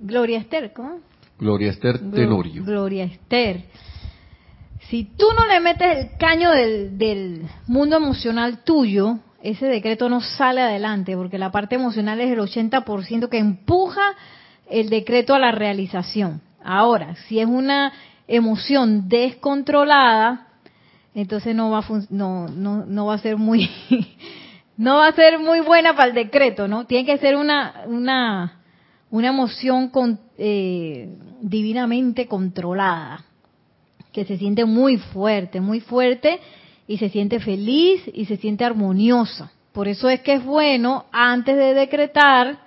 [0.00, 1.00] Gloria Esther, ¿cómo?
[1.40, 2.64] Gloria Esther Tenorio.
[2.64, 3.64] Gloria Esther.
[4.90, 10.20] Si tú no le metes el caño del, del mundo emocional tuyo, ese decreto no
[10.20, 14.02] sale adelante, porque la parte emocional es el 80% que empuja
[14.70, 16.40] el decreto a la realización.
[16.64, 17.92] Ahora, si es una
[18.28, 20.48] emoción descontrolada,
[21.14, 23.68] entonces no va a no, no, no va a ser muy
[24.76, 26.86] no va a ser muy buena para el decreto, ¿no?
[26.86, 28.62] Tiene que ser una una
[29.12, 33.22] una emoción con, eh, divinamente controlada,
[34.10, 36.40] que se siente muy fuerte, muy fuerte
[36.88, 39.52] y se siente feliz y se siente armoniosa.
[39.72, 42.58] Por eso es que es bueno antes de decretar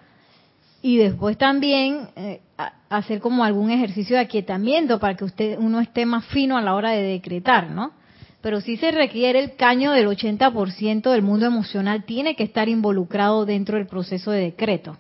[0.86, 2.42] y después también eh,
[2.90, 6.76] hacer como algún ejercicio de aquietamiento para que usted uno esté más fino a la
[6.76, 7.94] hora de decretar, ¿no?
[8.42, 13.48] Pero sí se requiere el caño del 80% del mundo emocional tiene que estar involucrado
[13.48, 14.96] dentro del proceso de decreto.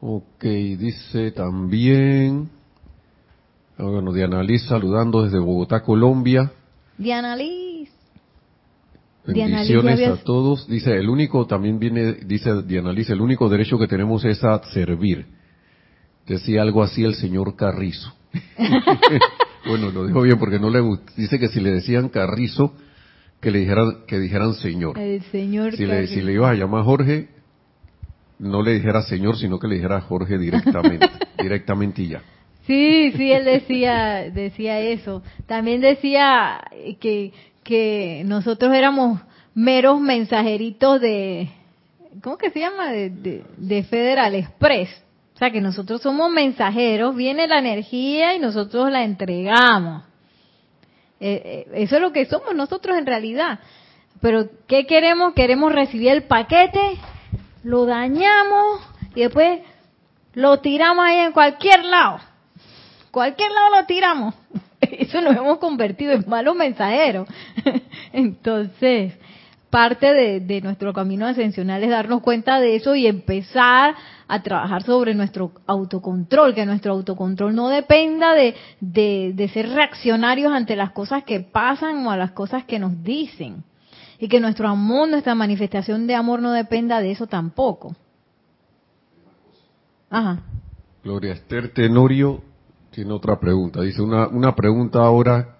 [0.00, 2.50] Ok, dice también,
[3.78, 6.52] ah, bueno, Diana Liz saludando desde Bogotá, Colombia.
[6.96, 7.99] Diana Liz.
[9.26, 10.66] Bendiciones a todos.
[10.68, 14.62] Dice, el único, también viene, dice Diana Liz, el único derecho que tenemos es a
[14.72, 15.26] servir.
[16.26, 18.12] Decía algo así el señor Carrizo.
[19.66, 21.12] bueno, lo dijo bien porque no le gusta.
[21.16, 22.74] Dice que si le decían Carrizo,
[23.40, 24.98] que le dijeran, que dijeran señor.
[24.98, 27.28] El señor Si le, si le ibas a llamar Jorge,
[28.38, 31.08] no le dijera señor, sino que le dijera Jorge directamente.
[31.42, 32.22] directamente y ya.
[32.66, 35.22] Sí, sí, él decía, decía eso.
[35.46, 36.60] También decía
[37.00, 37.32] que,
[37.70, 39.20] que nosotros éramos
[39.54, 41.48] meros mensajeritos de,
[42.20, 42.90] ¿cómo que se llama?
[42.90, 44.90] De, de, de Federal Express.
[45.36, 50.02] O sea, que nosotros somos mensajeros, viene la energía y nosotros la entregamos.
[51.20, 53.60] Eh, eh, eso es lo que somos nosotros en realidad.
[54.20, 55.32] Pero, ¿qué queremos?
[55.34, 56.98] Queremos recibir el paquete,
[57.62, 58.80] lo dañamos
[59.14, 59.60] y después
[60.34, 62.18] lo tiramos ahí en cualquier lado.
[63.12, 64.34] Cualquier lado lo tiramos.
[64.98, 67.28] Eso nos hemos convertido en malos mensajeros.
[68.12, 69.14] Entonces,
[69.68, 73.94] parte de, nuestro camino ascensional es darnos cuenta de eso y empezar
[74.26, 80.52] a trabajar sobre nuestro autocontrol, que nuestro autocontrol no dependa de, de, de ser reaccionarios
[80.52, 83.64] ante las cosas que pasan o a las cosas que nos dicen.
[84.18, 87.96] Y que nuestro amor, nuestra manifestación de amor no dependa de eso tampoco.
[90.10, 90.40] Ajá.
[91.02, 92.42] Gloria Esther Tenorio
[93.00, 93.80] tiene otra pregunta.
[93.80, 95.56] Dice una, una pregunta ahora.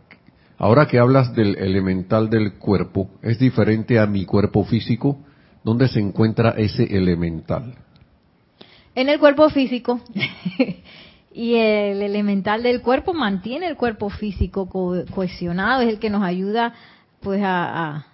[0.59, 5.17] Ahora que hablas del elemental del cuerpo, ¿es diferente a mi cuerpo físico?
[5.65, 7.75] ¿Dónde se encuentra ese elemental?
[8.95, 10.03] en el cuerpo físico.
[11.33, 14.69] y el elemental del cuerpo mantiene el cuerpo físico
[15.15, 16.75] cohesionado, es el que nos ayuda
[17.21, 18.05] pues a,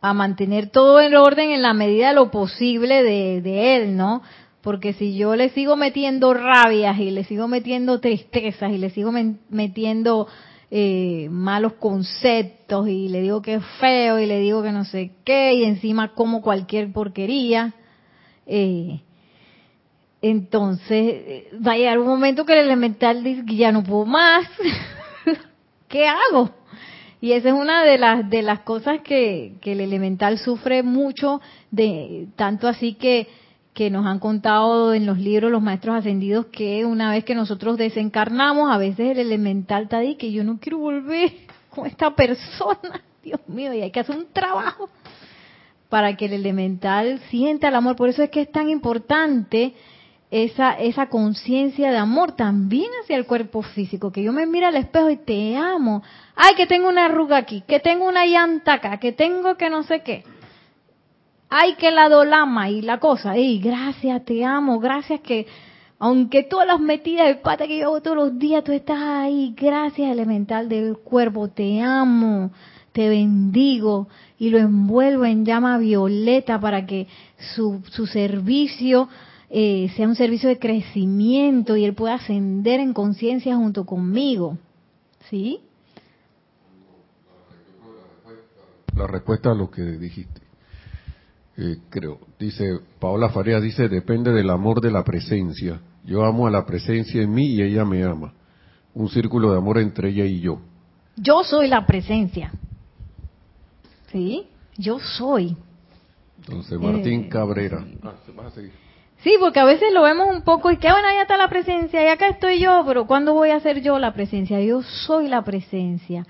[0.00, 4.22] a, mantener todo en orden en la medida de lo posible de, de él, ¿no?
[4.62, 9.12] Porque si yo le sigo metiendo rabias y le sigo metiendo tristezas y le sigo
[9.50, 10.28] metiendo
[10.70, 15.10] eh, malos conceptos y le digo que es feo y le digo que no sé
[15.24, 17.74] qué y encima como cualquier porquería,
[18.46, 19.00] eh,
[20.22, 24.48] entonces va a llegar un momento que el elemental dice que ya no puedo más,
[25.88, 26.50] ¿qué hago?
[27.20, 31.40] Y esa es una de las de las cosas que, que el elemental sufre mucho,
[31.72, 33.28] de tanto así que
[33.74, 37.78] que nos han contado en los libros los maestros ascendidos que una vez que nosotros
[37.78, 41.32] desencarnamos, a veces el elemental está ahí que yo no quiero volver
[41.70, 44.90] con esta persona, Dios mío, y hay que hacer un trabajo
[45.88, 47.96] para que el elemental sienta el amor.
[47.96, 49.74] Por eso es que es tan importante
[50.30, 54.76] esa, esa conciencia de amor también hacia el cuerpo físico, que yo me mire al
[54.76, 56.02] espejo y te amo.
[56.34, 59.82] Ay, que tengo una arruga aquí, que tengo una llanta acá, que tengo que no
[59.82, 60.24] sé qué
[61.54, 65.46] ay, que la dolama y la cosa, y gracias, te amo, gracias que,
[65.98, 69.54] aunque todas las metidas de pata que yo hago todos los días, tú estás ahí,
[69.54, 72.52] gracias elemental del cuerpo, te amo,
[72.92, 77.06] te bendigo y lo envuelvo en llama violeta para que
[77.54, 79.10] su, su servicio
[79.50, 84.56] eh, sea un servicio de crecimiento y él pueda ascender en conciencia junto conmigo.
[85.28, 85.60] ¿Sí?
[88.96, 90.41] La respuesta a lo que dijiste.
[91.56, 92.18] Eh, creo.
[92.38, 95.80] Dice, Paola Farías dice, depende del amor de la presencia.
[96.04, 98.32] Yo amo a la presencia en mí y ella me ama.
[98.94, 100.60] Un círculo de amor entre ella y yo.
[101.16, 102.52] Yo soy la presencia.
[104.10, 104.46] ¿Sí?
[104.76, 105.56] Yo soy.
[106.38, 107.84] Entonces, Martín eh, Cabrera.
[108.02, 108.14] Ah,
[109.22, 112.02] sí, porque a veces lo vemos un poco y que bueno, allá está la presencia
[112.02, 114.60] y acá estoy yo, pero ¿cuándo voy a ser yo la presencia?
[114.60, 116.26] Yo soy la presencia.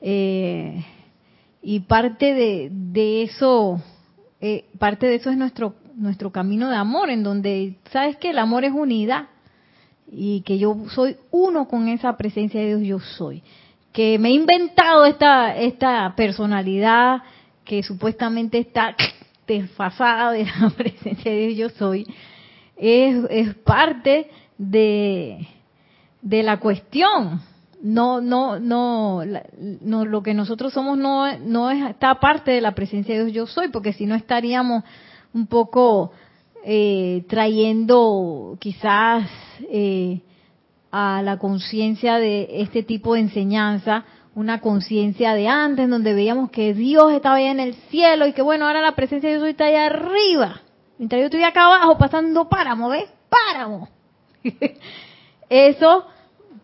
[0.00, 0.84] Eh,
[1.62, 3.80] y parte de, de eso
[4.40, 8.38] eh, parte de eso es nuestro nuestro camino de amor, en donde sabes que el
[8.38, 9.28] amor es unidad
[10.12, 13.42] y que yo soy uno con esa presencia de Dios, yo soy.
[13.92, 17.22] Que me he inventado esta esta personalidad
[17.64, 18.94] que supuestamente está
[19.46, 22.06] desfasada de la presencia de Dios, yo soy,
[22.76, 25.48] es, es parte de,
[26.20, 27.40] de la cuestión
[27.82, 29.22] no, no, no,
[29.80, 33.46] no, lo que nosotros somos no, no está parte de la presencia de Dios yo
[33.46, 34.84] soy, porque si no estaríamos
[35.34, 36.12] un poco
[36.64, 39.28] eh, trayendo quizás
[39.70, 40.20] eh,
[40.90, 44.04] a la conciencia de este tipo de enseñanza
[44.34, 48.42] una conciencia de antes, donde veíamos que Dios estaba allá en el cielo y que
[48.42, 50.60] bueno, ahora la presencia de Dios está allá arriba,
[50.98, 53.08] mientras yo estoy acá abajo pasando páramo, ¿ves?
[53.30, 53.88] Páramo.
[55.48, 56.06] Eso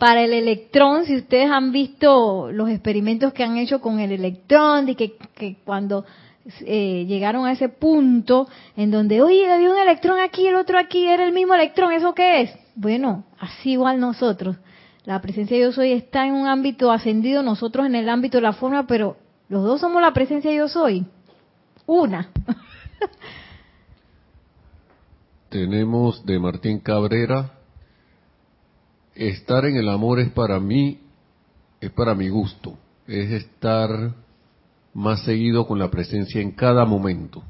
[0.03, 4.84] para el electrón, si ustedes han visto los experimentos que han hecho con el electrón,
[4.84, 5.14] de que,
[5.64, 6.05] cuando
[6.66, 11.07] eh, llegaron a ese punto en donde, oye, había un electrón aquí, el otro aquí,
[11.07, 12.50] era el mismo electrón, ¿eso qué es?
[12.74, 14.57] Bueno, así igual nosotros.
[15.05, 18.42] La presencia de yo soy está en un ámbito ascendido, nosotros en el ámbito de
[18.42, 19.16] la forma, pero
[19.48, 21.07] los dos somos la presencia de yo soy.
[21.86, 22.28] Una.
[25.48, 27.53] Tenemos de Martín Cabrera,
[29.15, 30.99] estar en el amor es para mí,
[31.81, 34.15] es para mi gusto, es estar
[34.95, 37.43] más seguido con la presencia en cada momento.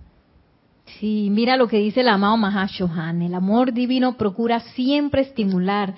[0.99, 3.23] Sí, mira lo que dice el amado Mahashohan.
[3.23, 5.95] El amor divino procura siempre estimular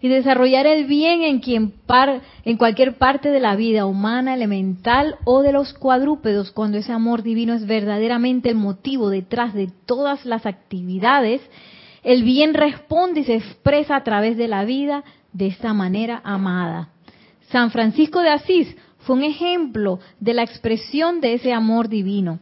[0.00, 5.16] y desarrollar el bien en quien par, en cualquier parte de la vida humana, elemental
[5.24, 10.24] o de los cuadrúpedos, cuando ese amor divino es verdaderamente el motivo detrás de todas
[10.24, 11.40] las actividades
[12.02, 16.90] el bien responde y se expresa a través de la vida de esta manera amada.
[17.50, 22.40] San Francisco de Asís fue un ejemplo de la expresión de ese amor divino.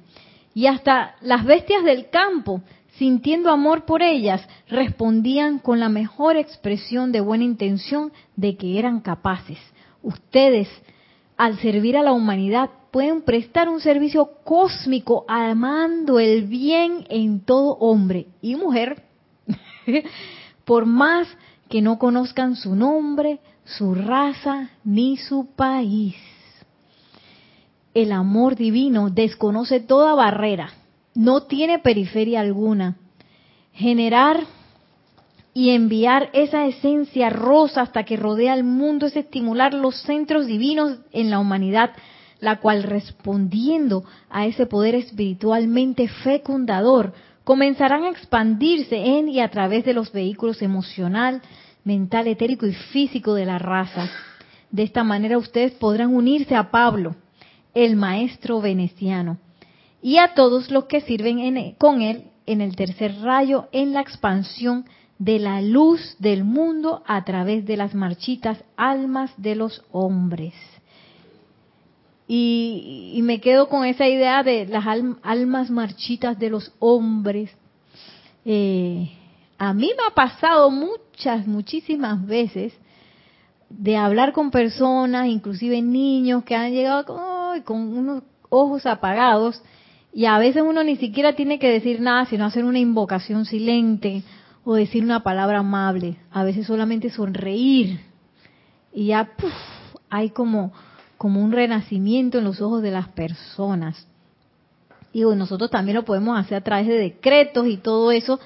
[0.54, 2.62] Y hasta las bestias del campo,
[2.96, 9.00] sintiendo amor por ellas, respondían con la mejor expresión de buena intención de que eran
[9.00, 9.58] capaces.
[10.02, 10.68] Ustedes,
[11.36, 17.76] al servir a la humanidad, pueden prestar un servicio cósmico amando el bien en todo
[17.78, 19.05] hombre y mujer
[20.64, 21.28] por más
[21.68, 26.16] que no conozcan su nombre, su raza ni su país.
[27.94, 30.70] El amor divino desconoce toda barrera,
[31.14, 32.96] no tiene periferia alguna.
[33.72, 34.40] Generar
[35.54, 40.98] y enviar esa esencia rosa hasta que rodea el mundo es estimular los centros divinos
[41.12, 41.92] en la humanidad,
[42.40, 47.14] la cual respondiendo a ese poder espiritualmente fecundador
[47.46, 51.42] comenzarán a expandirse en y a través de los vehículos emocional,
[51.84, 54.10] mental, etérico y físico de la raza.
[54.72, 57.14] De esta manera ustedes podrán unirse a Pablo,
[57.72, 59.38] el maestro veneciano,
[60.02, 64.84] y a todos los que sirven con él en el tercer rayo en la expansión
[65.20, 70.52] de la luz del mundo a través de las marchitas almas de los hombres.
[72.28, 74.84] Y, me quedo con esa idea de las
[75.22, 77.50] almas marchitas de los hombres.
[78.44, 79.10] Eh,
[79.58, 82.72] a mí me ha pasado muchas, muchísimas veces
[83.68, 89.62] de hablar con personas, inclusive niños que han llegado con, con unos ojos apagados
[90.12, 94.22] y a veces uno ni siquiera tiene que decir nada, sino hacer una invocación silente
[94.64, 96.16] o decir una palabra amable.
[96.30, 98.00] A veces solamente sonreír
[98.92, 99.30] y ya
[100.08, 100.72] hay como
[101.26, 104.06] como un renacimiento en los ojos de las personas.
[105.12, 108.38] Y nosotros también lo podemos hacer a través de decretos y todo eso,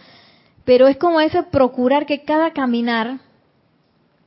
[0.64, 3.18] pero es como ese procurar que cada caminar,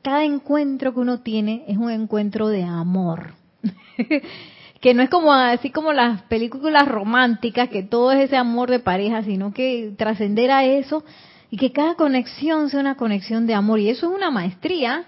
[0.04, 3.34] cada encuentro que uno tiene es un encuentro de amor.
[4.82, 8.78] que no es como así como las películas románticas, que todo es ese amor de
[8.78, 11.04] pareja, sino que trascender a eso
[11.50, 13.80] y que cada conexión sea una conexión de amor.
[13.80, 15.06] Y eso es una maestría,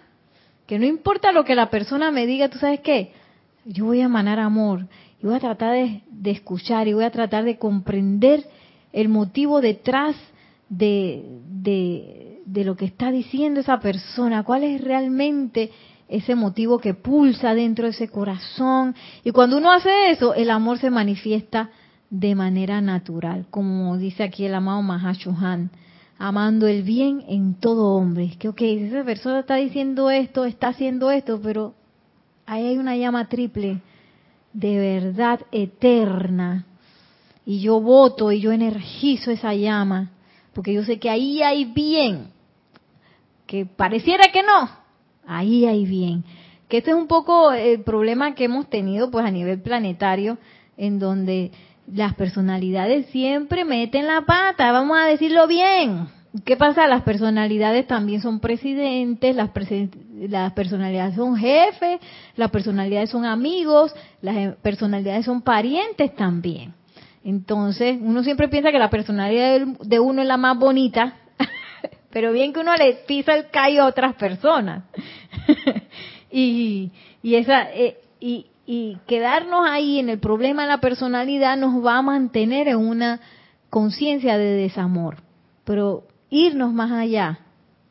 [0.65, 3.13] que no importa lo que la persona me diga, tú sabes qué,
[3.65, 4.87] yo voy a emanar amor
[5.21, 8.45] y voy a tratar de, escuchar y voy a tratar de comprender
[8.93, 10.15] el motivo detrás
[10.69, 11.25] de,
[12.45, 15.71] de, lo que está diciendo esa persona, cuál es realmente
[16.07, 18.95] ese motivo que pulsa dentro de ese corazón.
[19.23, 21.71] Y cuando uno hace eso, el amor se manifiesta
[22.09, 25.71] de manera natural, como dice aquí el amado Mahashohan,
[26.19, 28.35] amando el bien en todo hombre.
[28.37, 31.73] Que, ok, esa persona está diciendo esto, está haciendo esto, pero
[32.45, 33.81] ahí hay una llama triple
[34.55, 36.65] de verdad eterna.
[37.45, 40.11] Y yo voto y yo energizo esa llama,
[40.53, 42.29] porque yo sé que ahí hay bien,
[43.45, 44.67] que pareciera que no,
[45.27, 46.23] ahí hay bien.
[46.67, 50.39] Que este es un poco el problema que hemos tenido pues a nivel planetario,
[50.75, 51.51] en donde
[51.85, 56.07] las personalidades siempre meten la pata, vamos a decirlo bien,
[56.43, 56.87] ¿Qué pasa?
[56.87, 59.51] Las personalidades también son presidentes, las,
[60.17, 61.99] las personalidades son jefes,
[62.35, 66.73] las personalidades son amigos, las personalidades son parientes también.
[67.23, 71.15] Entonces, uno siempre piensa que la personalidad de uno es la más bonita,
[72.11, 74.83] pero bien que uno le pisa el callo a otras personas.
[76.31, 76.91] y,
[77.23, 81.97] y, esa, eh, y, y quedarnos ahí en el problema de la personalidad nos va
[81.97, 83.19] a mantener en una
[83.69, 85.17] conciencia de desamor.
[85.63, 87.39] Pero irnos más allá,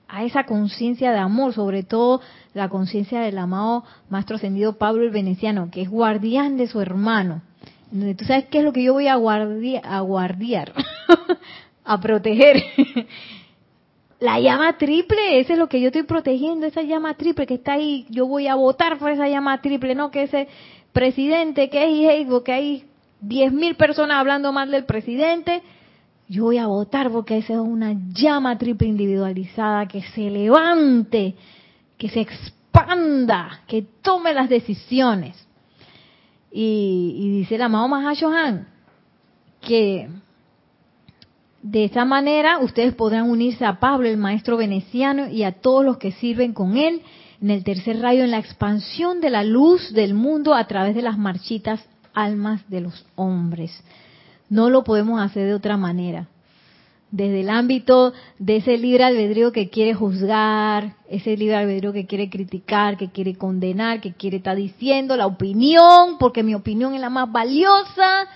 [0.08, 2.20] a esa conciencia de amor, sobre todo
[2.52, 7.42] la conciencia del amado Maestro Ascendido Pablo el Veneciano, que es guardián de su hermano.
[7.90, 10.72] Tú sabes qué es lo que yo voy a, a guardiar,
[11.84, 12.62] a proteger.
[14.20, 17.74] la llama triple, ese es lo que yo estoy protegiendo, esa llama triple que está
[17.74, 18.06] ahí.
[18.10, 20.48] Yo voy a votar por esa llama triple, no que ese
[20.92, 22.84] presidente que es que hay
[23.20, 25.62] diez mil personas hablando mal del presidente
[26.28, 31.34] yo voy a votar porque esa es una llama triple individualizada que se levante,
[31.98, 35.36] que se expanda, que tome las decisiones.
[36.50, 38.68] Y, dice el amado Mahashohan
[39.60, 40.08] que
[41.62, 45.96] de esa manera ustedes podrán unirse a Pablo, el maestro veneciano, y a todos los
[45.96, 47.02] que sirven con él
[47.40, 51.02] en el tercer rayo, en la expansión de la luz del mundo a través de
[51.02, 51.80] las marchitas
[52.12, 53.82] almas de los hombres.
[54.48, 56.28] No lo podemos hacer de otra manera.
[57.10, 62.28] Desde el ámbito de ese libre albedrío que quiere juzgar, ese libre albedrío que quiere
[62.28, 67.10] criticar, que quiere condenar, que quiere estar diciendo la opinión, porque mi opinión es la
[67.10, 68.26] más valiosa,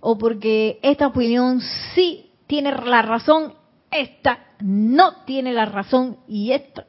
[0.00, 1.60] o porque esta opinión
[1.94, 3.54] sí tiene la razón,
[3.90, 6.86] esta no tiene la razón y esta...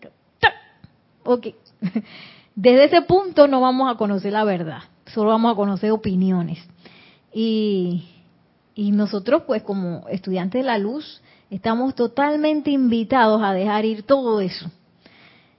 [1.24, 1.48] Ok.
[2.56, 6.60] Desde ese punto no vamos a conocer la verdad, solo vamos a conocer opiniones.
[7.34, 8.04] Y
[8.80, 14.40] y nosotros, pues como estudiantes de la luz, estamos totalmente invitados a dejar ir todo
[14.40, 14.72] eso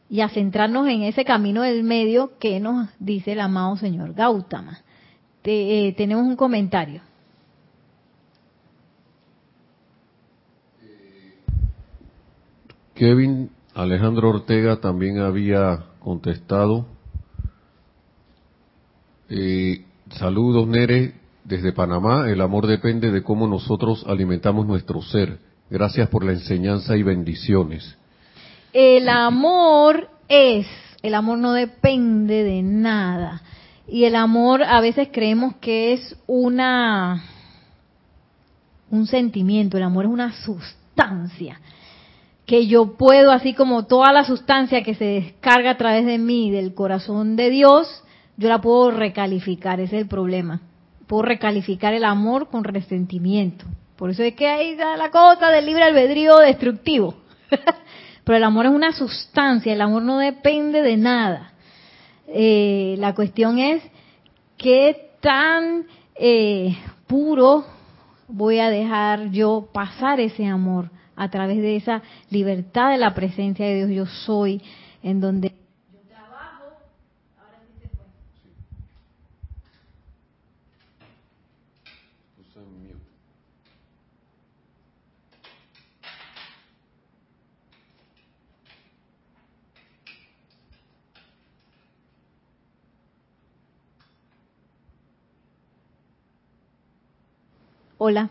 [0.08, 4.80] y a centrarnos en ese camino del medio que nos dice el amado señor Gautama.
[5.44, 7.02] Eh, tenemos un comentario.
[12.94, 16.86] Kevin Alejandro Ortega también había contestado.
[19.28, 21.19] Eh, saludos, Nere.
[21.50, 25.40] Desde Panamá, el amor depende de cómo nosotros alimentamos nuestro ser.
[25.68, 27.98] Gracias por la enseñanza y bendiciones.
[28.72, 30.68] El amor es,
[31.02, 33.42] el amor no depende de nada.
[33.88, 37.24] Y el amor a veces creemos que es una
[38.88, 41.60] un sentimiento, el amor es una sustancia
[42.46, 46.52] que yo puedo, así como toda la sustancia que se descarga a través de mí,
[46.52, 48.04] del corazón de Dios,
[48.36, 50.60] yo la puedo recalificar, ese es el problema.
[51.10, 53.64] Puedo recalificar el amor con resentimiento.
[53.96, 57.16] Por eso es que hay la cosa del libre albedrío destructivo.
[58.24, 61.54] Pero el amor es una sustancia, el amor no depende de nada.
[62.28, 63.82] Eh, la cuestión es
[64.56, 65.84] qué tan
[66.14, 67.64] eh, puro
[68.28, 73.66] voy a dejar yo pasar ese amor a través de esa libertad de la presencia
[73.66, 74.62] de Dios yo soy,
[75.02, 75.54] en donde
[98.02, 98.30] Hola.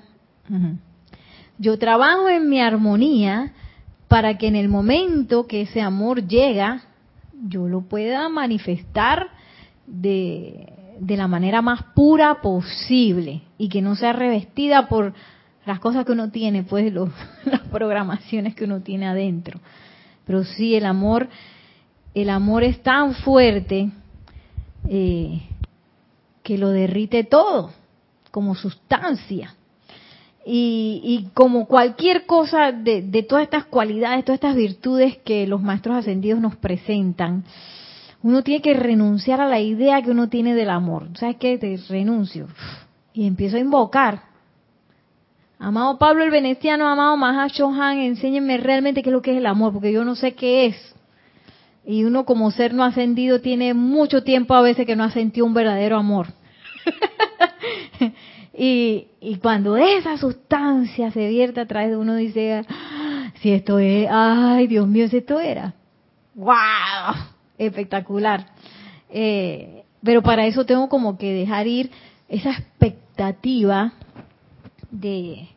[1.59, 3.53] Yo trabajo en mi armonía
[4.07, 6.82] para que en el momento que ese amor llega,
[7.47, 9.28] yo lo pueda manifestar
[9.86, 10.74] de,
[11.07, 15.13] la manera más pura posible y que no sea revestida por
[15.67, 16.91] las cosas que uno tiene, pues
[17.45, 19.59] las programaciones que uno tiene adentro.
[20.26, 21.30] Pero sí, el amor,
[22.15, 23.91] el amor es tan fuerte
[24.88, 25.43] eh,
[26.41, 27.70] que lo derrite todo
[28.32, 29.55] como sustancia.
[30.45, 36.39] Y, como cualquier cosa de, todas estas cualidades, todas estas virtudes que los maestros ascendidos
[36.39, 37.43] nos presentan,
[38.23, 41.07] uno tiene que renunciar a la idea que uno tiene del amor.
[41.15, 41.57] ¿Sabes qué?
[41.57, 42.47] Te renuncio.
[43.13, 44.23] Y empiezo a invocar.
[45.59, 49.73] Amado Pablo el Veneciano, amado Mahashohan, enséñenme realmente qué es lo que es el amor,
[49.73, 50.95] porque yo no sé qué es.
[51.85, 55.45] Y uno como ser no ascendido tiene mucho tiempo a veces que no ha sentido
[55.45, 56.27] un verdadero amor.
[58.62, 64.05] Y, cuando esa sustancia se vierte a través de uno, dice, ah, si esto es,
[64.12, 65.76] ay Dios mío, si esto era.
[66.36, 67.16] ¡Wow!
[67.57, 68.47] Espectacular.
[69.10, 71.89] Eh, pero para eso tengo como que dejar ir
[72.28, 73.93] esa expectativa
[74.91, 75.47] de,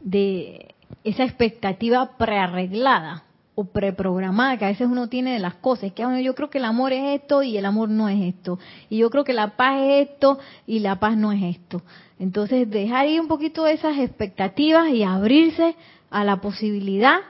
[0.00, 3.25] de esa expectativa prearreglada
[3.56, 5.90] o preprogramada que a veces uno tiene de las cosas.
[5.92, 8.58] Que yo creo que el amor es esto y el amor no es esto.
[8.90, 11.82] Y yo creo que la paz es esto y la paz no es esto.
[12.18, 15.74] Entonces, dejar ir un poquito esas expectativas y abrirse
[16.10, 17.20] a la posibilidad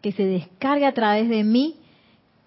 [0.00, 1.76] que se descargue a través de mí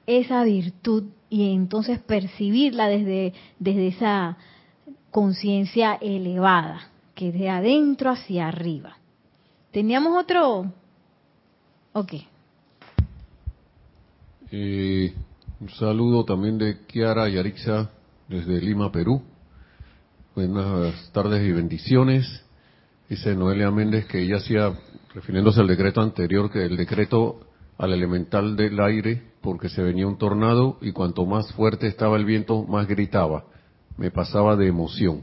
[0.07, 4.37] esa virtud y entonces percibirla desde, desde esa
[5.11, 8.97] conciencia elevada, que de adentro hacia arriba.
[9.71, 10.71] ¿Teníamos otro?
[11.93, 12.13] Ok.
[14.51, 15.13] Eh,
[15.59, 17.91] un saludo también de Kiara Yarixa
[18.27, 19.21] desde Lima, Perú.
[20.33, 22.43] Buenas tardes y bendiciones.
[23.07, 24.73] Dice Noelia Méndez que ella hacía,
[25.13, 27.41] refiriéndose al decreto anterior, que el decreto
[27.77, 32.25] al elemental del aire, porque se venía un tornado y cuanto más fuerte estaba el
[32.25, 33.45] viento, más gritaba.
[33.97, 35.21] Me pasaba de emoción.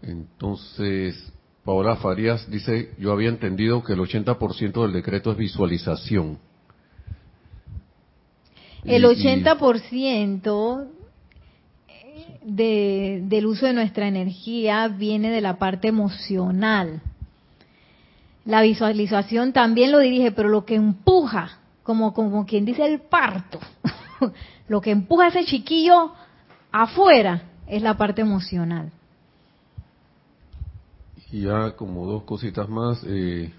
[0.00, 1.32] Entonces,
[1.64, 6.38] Paola Farías dice, yo había entendido que el 80% del decreto es visualización
[8.84, 10.88] el 80%
[12.44, 17.00] de, del uso de nuestra energía viene de la parte emocional.
[18.44, 23.60] La visualización también lo dirige, pero lo que empuja, como, como quien dice el parto,
[24.68, 26.12] lo que empuja a ese chiquillo
[26.72, 28.90] afuera es la parte emocional.
[31.30, 33.02] Y ya como dos cositas más.
[33.06, 33.52] Eh,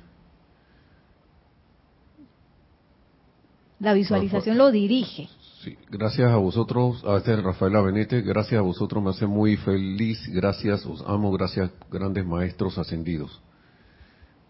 [3.84, 5.27] La visualización lo dirige.
[5.61, 10.25] Sí, gracias a vosotros, a este Rafael Abenete, gracias a vosotros me hace muy feliz,
[10.29, 13.41] gracias, os amo, gracias grandes maestros ascendidos.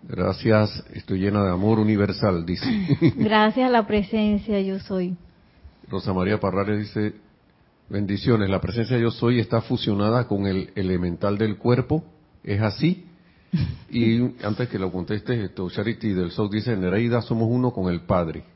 [0.03, 2.67] Gracias, estoy llena de amor universal, dice.
[3.15, 5.17] Gracias a la presencia, yo soy.
[5.89, 7.15] Rosa María Parrales dice,
[7.89, 12.03] bendiciones, la presencia yo soy está fusionada con el elemental del cuerpo,
[12.43, 13.05] ¿es así?
[13.89, 18.01] Y antes que lo conteste, esto, Charity del Sol dice, Nereida, somos uno con el
[18.01, 18.52] Padre.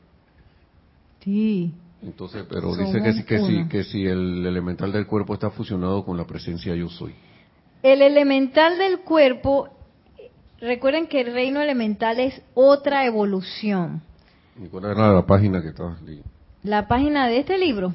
[1.28, 1.74] Sí.
[2.00, 6.16] Entonces, pero dice que, que, si, que si el elemental del cuerpo está fusionado con
[6.16, 7.14] la presencia yo soy.
[7.82, 9.68] El elemental del cuerpo,
[10.58, 14.00] recuerden que el reino elemental es otra evolución.
[14.56, 16.30] ¿Y cuál era la página que estabas leyendo?
[16.62, 17.94] La página de este libro.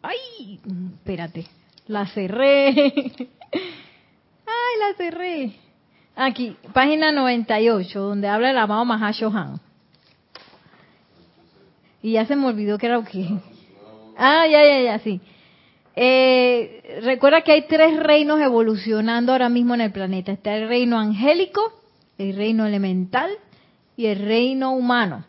[0.00, 0.60] Ay,
[0.94, 1.46] espérate,
[1.88, 2.68] la cerré.
[3.50, 5.56] Ay, la cerré.
[6.14, 9.60] Aquí, página 98, donde habla el amado Mahashohan.
[12.02, 13.26] Y ya se me olvidó que era o qué.
[14.16, 15.20] Ah, ya, ya, ya, sí.
[15.94, 20.32] Eh, recuerda que hay tres reinos evolucionando ahora mismo en el planeta.
[20.32, 21.60] Está el reino angélico,
[22.18, 23.30] el reino elemental
[23.96, 25.24] y el reino humano.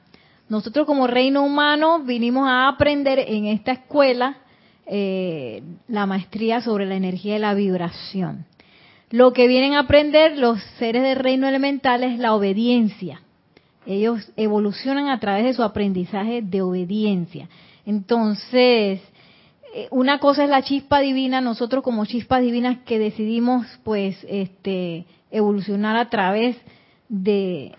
[0.47, 4.37] Nosotros como reino humano vinimos a aprender en esta escuela
[4.87, 8.45] eh, la maestría sobre la energía y la vibración.
[9.11, 13.21] Lo que vienen a aprender los seres del reino elemental es la obediencia.
[13.85, 17.49] Ellos evolucionan a través de su aprendizaje de obediencia.
[17.85, 19.01] Entonces,
[19.73, 25.05] eh, una cosa es la chispa divina, nosotros como chispas divinas que decidimos pues este
[25.31, 26.57] evolucionar a través
[27.07, 27.75] de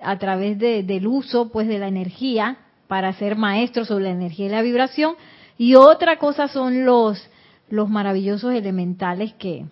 [0.00, 2.58] a través del uso pues de la energía
[2.88, 5.14] para ser maestros sobre la energía y la vibración
[5.58, 7.28] y otra cosa son los
[7.68, 9.64] los maravillosos elementales que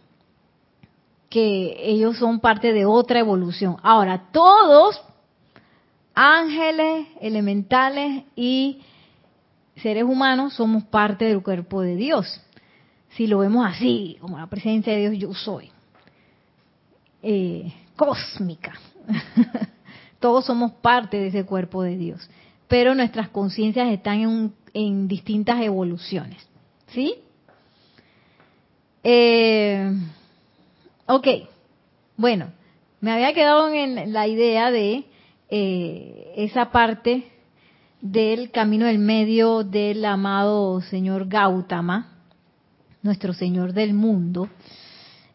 [1.31, 3.77] que ellos son parte de otra evolución.
[3.83, 5.01] Ahora, todos,
[6.21, 8.81] ángeles, elementales y
[9.77, 12.41] seres humanos, somos parte del cuerpo de Dios.
[13.11, 15.71] Si lo vemos así, como la presencia de Dios, yo soy.
[17.23, 18.73] Eh, cósmica.
[20.21, 22.29] todos somos parte de ese cuerpo de Dios.
[22.69, 26.47] Pero nuestras conciencias están en, en distintas evoluciones.
[26.89, 27.15] ¿Sí?
[29.03, 29.93] Eh,
[31.13, 31.27] Ok,
[32.17, 32.53] bueno,
[33.01, 35.07] me había quedado en la idea de
[35.51, 37.25] eh, esa parte
[38.01, 42.19] del camino del medio del amado señor Gautama,
[43.03, 44.49] nuestro señor del mundo,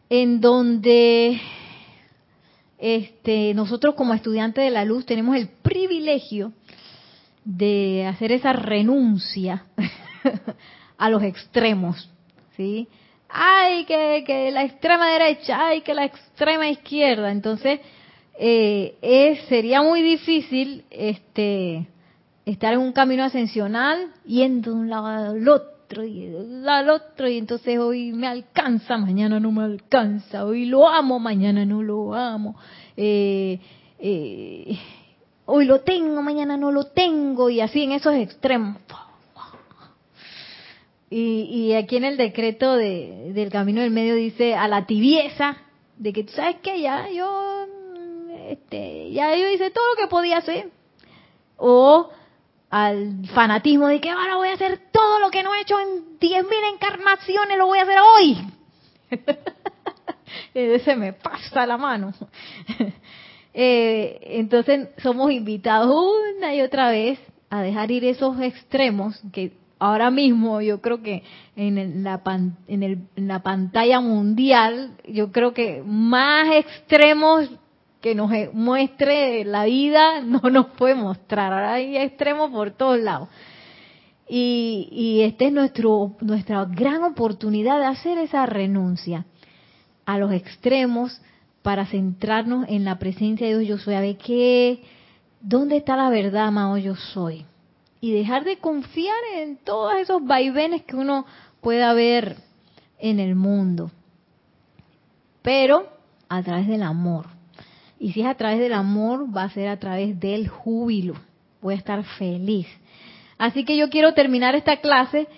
[0.08, 1.40] en donde
[2.78, 6.52] este, nosotros como estudiantes de la luz tenemos el privilegio
[7.44, 9.66] de hacer esa renuncia
[10.98, 12.10] a los extremos,
[12.56, 12.88] ¿sí?
[13.28, 17.30] ay, que, la extrema derecha, ay, que la extrema izquierda.
[17.30, 17.80] Entonces,
[18.38, 21.86] eh, sería muy difícil este,
[22.44, 26.32] estar en un camino ascensional yendo de un lado al otro y
[26.66, 31.64] al otro y entonces hoy me alcanza, mañana no me alcanza, hoy lo amo, mañana
[31.64, 32.56] no lo amo,
[32.96, 33.58] eh,
[33.98, 34.78] eh,
[35.46, 38.78] hoy lo tengo, mañana no lo tengo y así en esos extremos.
[41.08, 45.56] Y, aquí en el decreto de, del camino del medio dice a la tibieza
[45.96, 47.68] de que tú sabes que ya yo
[48.50, 50.70] este, ya yo hice todo lo que podía hacer
[51.56, 52.10] o
[52.70, 56.18] al fanatismo de que ahora voy a hacer todo lo que no he hecho en
[56.18, 58.38] 10.000 encarnaciones lo voy a hacer hoy
[60.54, 62.12] ese me pasa la mano.
[63.58, 65.88] Eh, entonces somos invitados
[66.38, 67.18] una y otra vez
[67.48, 71.22] a dejar ir esos extremos que ahora mismo yo creo que
[71.56, 72.20] en la,
[72.68, 77.48] en, la pantalla mundial, yo creo que más extremos
[78.00, 81.52] que nos muestre la vida no nos puede mostrar.
[81.52, 83.28] Ahora hay extremos por todos lados.
[84.28, 89.24] Y, y esta es nuestro, nuestra gran oportunidad de hacer esa renuncia
[90.04, 91.20] a los extremos
[91.62, 93.94] para centrarnos en la presencia de Dios yo soy.
[93.94, 94.82] A ver qué,
[95.40, 97.44] ¿dónde está la verdad, amado yo soy?
[98.00, 101.26] y dejar de confiar en todos esos vaivenes que uno
[101.60, 102.36] pueda ver
[102.98, 103.90] en el mundo.
[105.42, 105.88] Pero
[106.28, 107.26] a través del amor.
[107.98, 111.14] Y si es a través del amor, va a ser a través del júbilo.
[111.62, 112.66] Voy a estar feliz.
[113.38, 115.28] Así que yo quiero terminar esta clase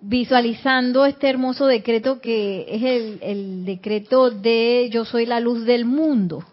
[0.00, 5.86] visualizando este hermoso decreto que es el, el decreto de yo soy la luz del
[5.86, 6.44] mundo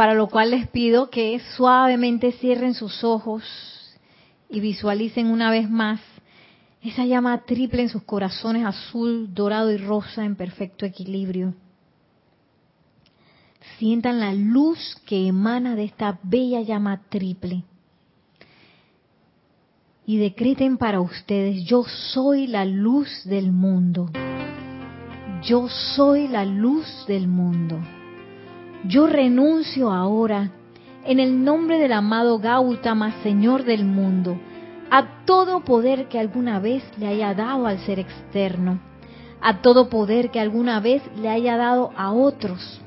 [0.00, 3.44] para lo cual les pido que suavemente cierren sus ojos
[4.48, 6.00] y visualicen una vez más
[6.82, 11.52] esa llama triple en sus corazones azul, dorado y rosa en perfecto equilibrio.
[13.80, 17.64] Sientan la luz que emana de esta bella llama triple.
[20.04, 24.10] Y decreten para ustedes, yo soy la luz del mundo.
[25.42, 25.66] Yo
[25.96, 27.78] soy la luz del mundo.
[28.84, 30.50] Yo renuncio ahora,
[31.06, 34.38] en el nombre del amado Gautama, Señor del mundo,
[34.90, 38.78] a todo poder que alguna vez le haya dado al ser externo,
[39.40, 42.82] a todo poder que alguna vez le haya dado a otros,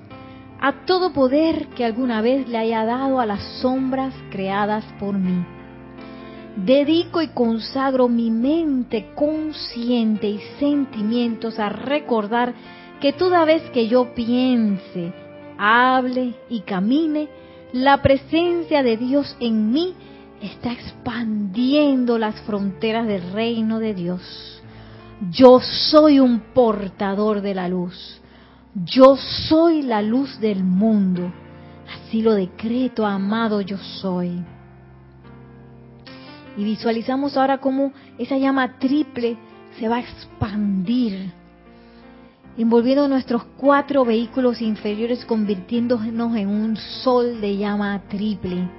[0.63, 5.45] a todo poder que alguna vez le haya dado a las sombras creadas por mí.
[6.55, 12.53] Dedico y consagro mi mente consciente y sentimientos a recordar
[13.01, 15.11] que toda vez que yo piense,
[15.57, 17.27] hable y camine,
[17.73, 19.93] la presencia de Dios en mí
[20.41, 24.63] está expandiendo las fronteras del reino de Dios.
[25.29, 28.22] Yo soy un portador de la luz.
[28.75, 31.31] Yo soy la luz del mundo.
[31.93, 34.43] Así lo decreto, amado yo soy.
[36.57, 39.37] Y visualizamos ahora cómo esa llama triple
[39.79, 41.31] se va a expandir,
[42.57, 48.69] envolviendo nuestros cuatro vehículos inferiores, convirtiéndonos en un sol de llama triple.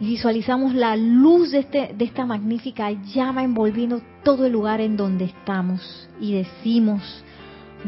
[0.00, 4.96] Y visualizamos la luz de, este, de esta magnífica llama envolviendo todo el lugar en
[4.96, 6.08] donde estamos.
[6.20, 7.24] Y decimos,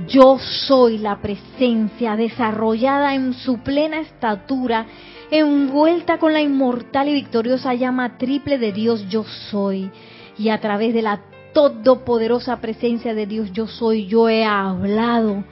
[0.07, 4.87] yo soy la presencia desarrollada en su plena estatura,
[5.31, 9.91] envuelta con la inmortal y victoriosa llama triple de Dios yo soy.
[10.39, 11.21] Y a través de la
[11.53, 15.45] todopoderosa presencia de Dios yo soy, yo he hablado,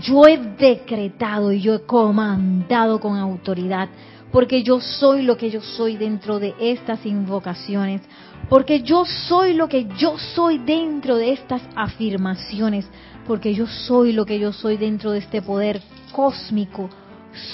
[0.00, 3.88] yo he decretado y yo he comandado con autoridad,
[4.30, 8.02] porque yo soy lo que yo soy dentro de estas invocaciones,
[8.48, 12.88] porque yo soy lo que yo soy dentro de estas afirmaciones,
[13.26, 15.80] porque yo soy lo que yo soy dentro de este poder
[16.12, 16.88] cósmico,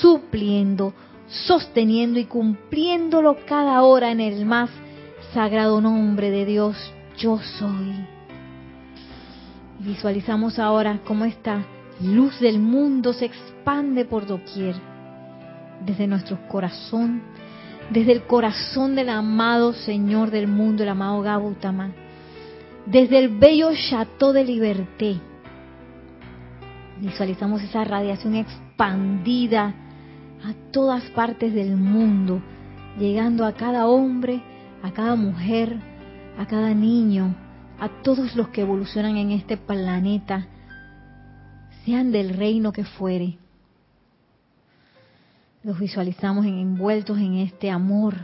[0.01, 0.95] supliendo,
[1.29, 4.71] sosteniendo y cumpliéndolo cada hora en el más
[5.35, 6.77] sagrado nombre de Dios,
[7.19, 8.07] yo soy.
[9.81, 11.65] Visualizamos ahora cómo esta
[12.01, 14.75] luz del mundo se expande por doquier,
[15.85, 17.23] desde nuestro corazón,
[17.91, 21.93] desde el corazón del amado Señor del mundo, el amado Gautama,
[22.87, 25.21] desde el bello Chateau de Liberté.
[27.01, 29.75] Visualizamos esa radiación expandida
[30.45, 32.41] a todas partes del mundo,
[32.99, 34.43] llegando a cada hombre,
[34.83, 35.77] a cada mujer,
[36.39, 37.35] a cada niño,
[37.79, 40.47] a todos los que evolucionan en este planeta,
[41.85, 43.39] sean del reino que fuere.
[45.67, 48.15] Los visualizamos envueltos en este amor,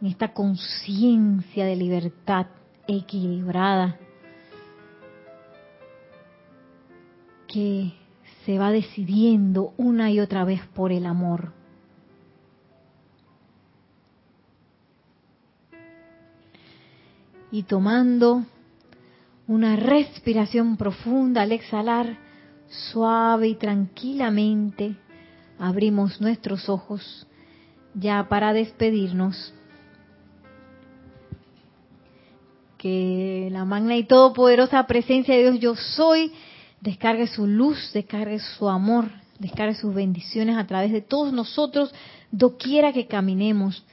[0.00, 2.46] en esta conciencia de libertad
[2.86, 3.98] equilibrada
[7.48, 7.92] que
[8.46, 11.52] se va decidiendo una y otra vez por el amor.
[17.50, 18.46] y tomando
[19.46, 22.16] una respiración profunda al exhalar,
[22.68, 24.96] suave y tranquilamente,
[25.62, 27.24] abrimos nuestros ojos
[27.94, 29.54] ya para despedirnos.
[32.78, 36.32] Que la magna y todopoderosa presencia de Dios yo soy
[36.80, 39.08] descargue su luz, descargue su amor,
[39.38, 41.94] descargue sus bendiciones a través de todos nosotros,
[42.32, 43.84] doquiera que caminemos,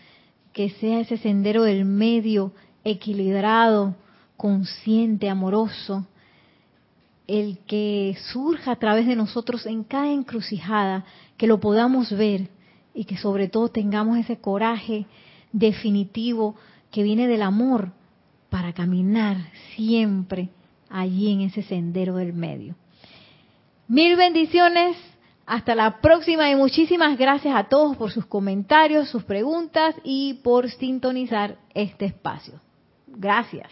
[0.54, 2.52] que sea ese sendero del medio
[2.84, 3.96] equilibrado,
[4.38, 6.08] consciente, amoroso,
[7.28, 11.06] el que surja a través de nosotros en cada encrucijada,
[11.40, 12.50] que lo podamos ver
[12.94, 15.06] y que sobre todo tengamos ese coraje
[15.54, 16.56] definitivo
[16.92, 17.94] que viene del amor
[18.50, 19.38] para caminar
[19.76, 20.50] siempre
[20.90, 22.76] allí en ese sendero del medio.
[23.88, 24.98] Mil bendiciones,
[25.46, 30.70] hasta la próxima y muchísimas gracias a todos por sus comentarios, sus preguntas y por
[30.70, 32.60] sintonizar este espacio.
[33.08, 33.70] Gracias.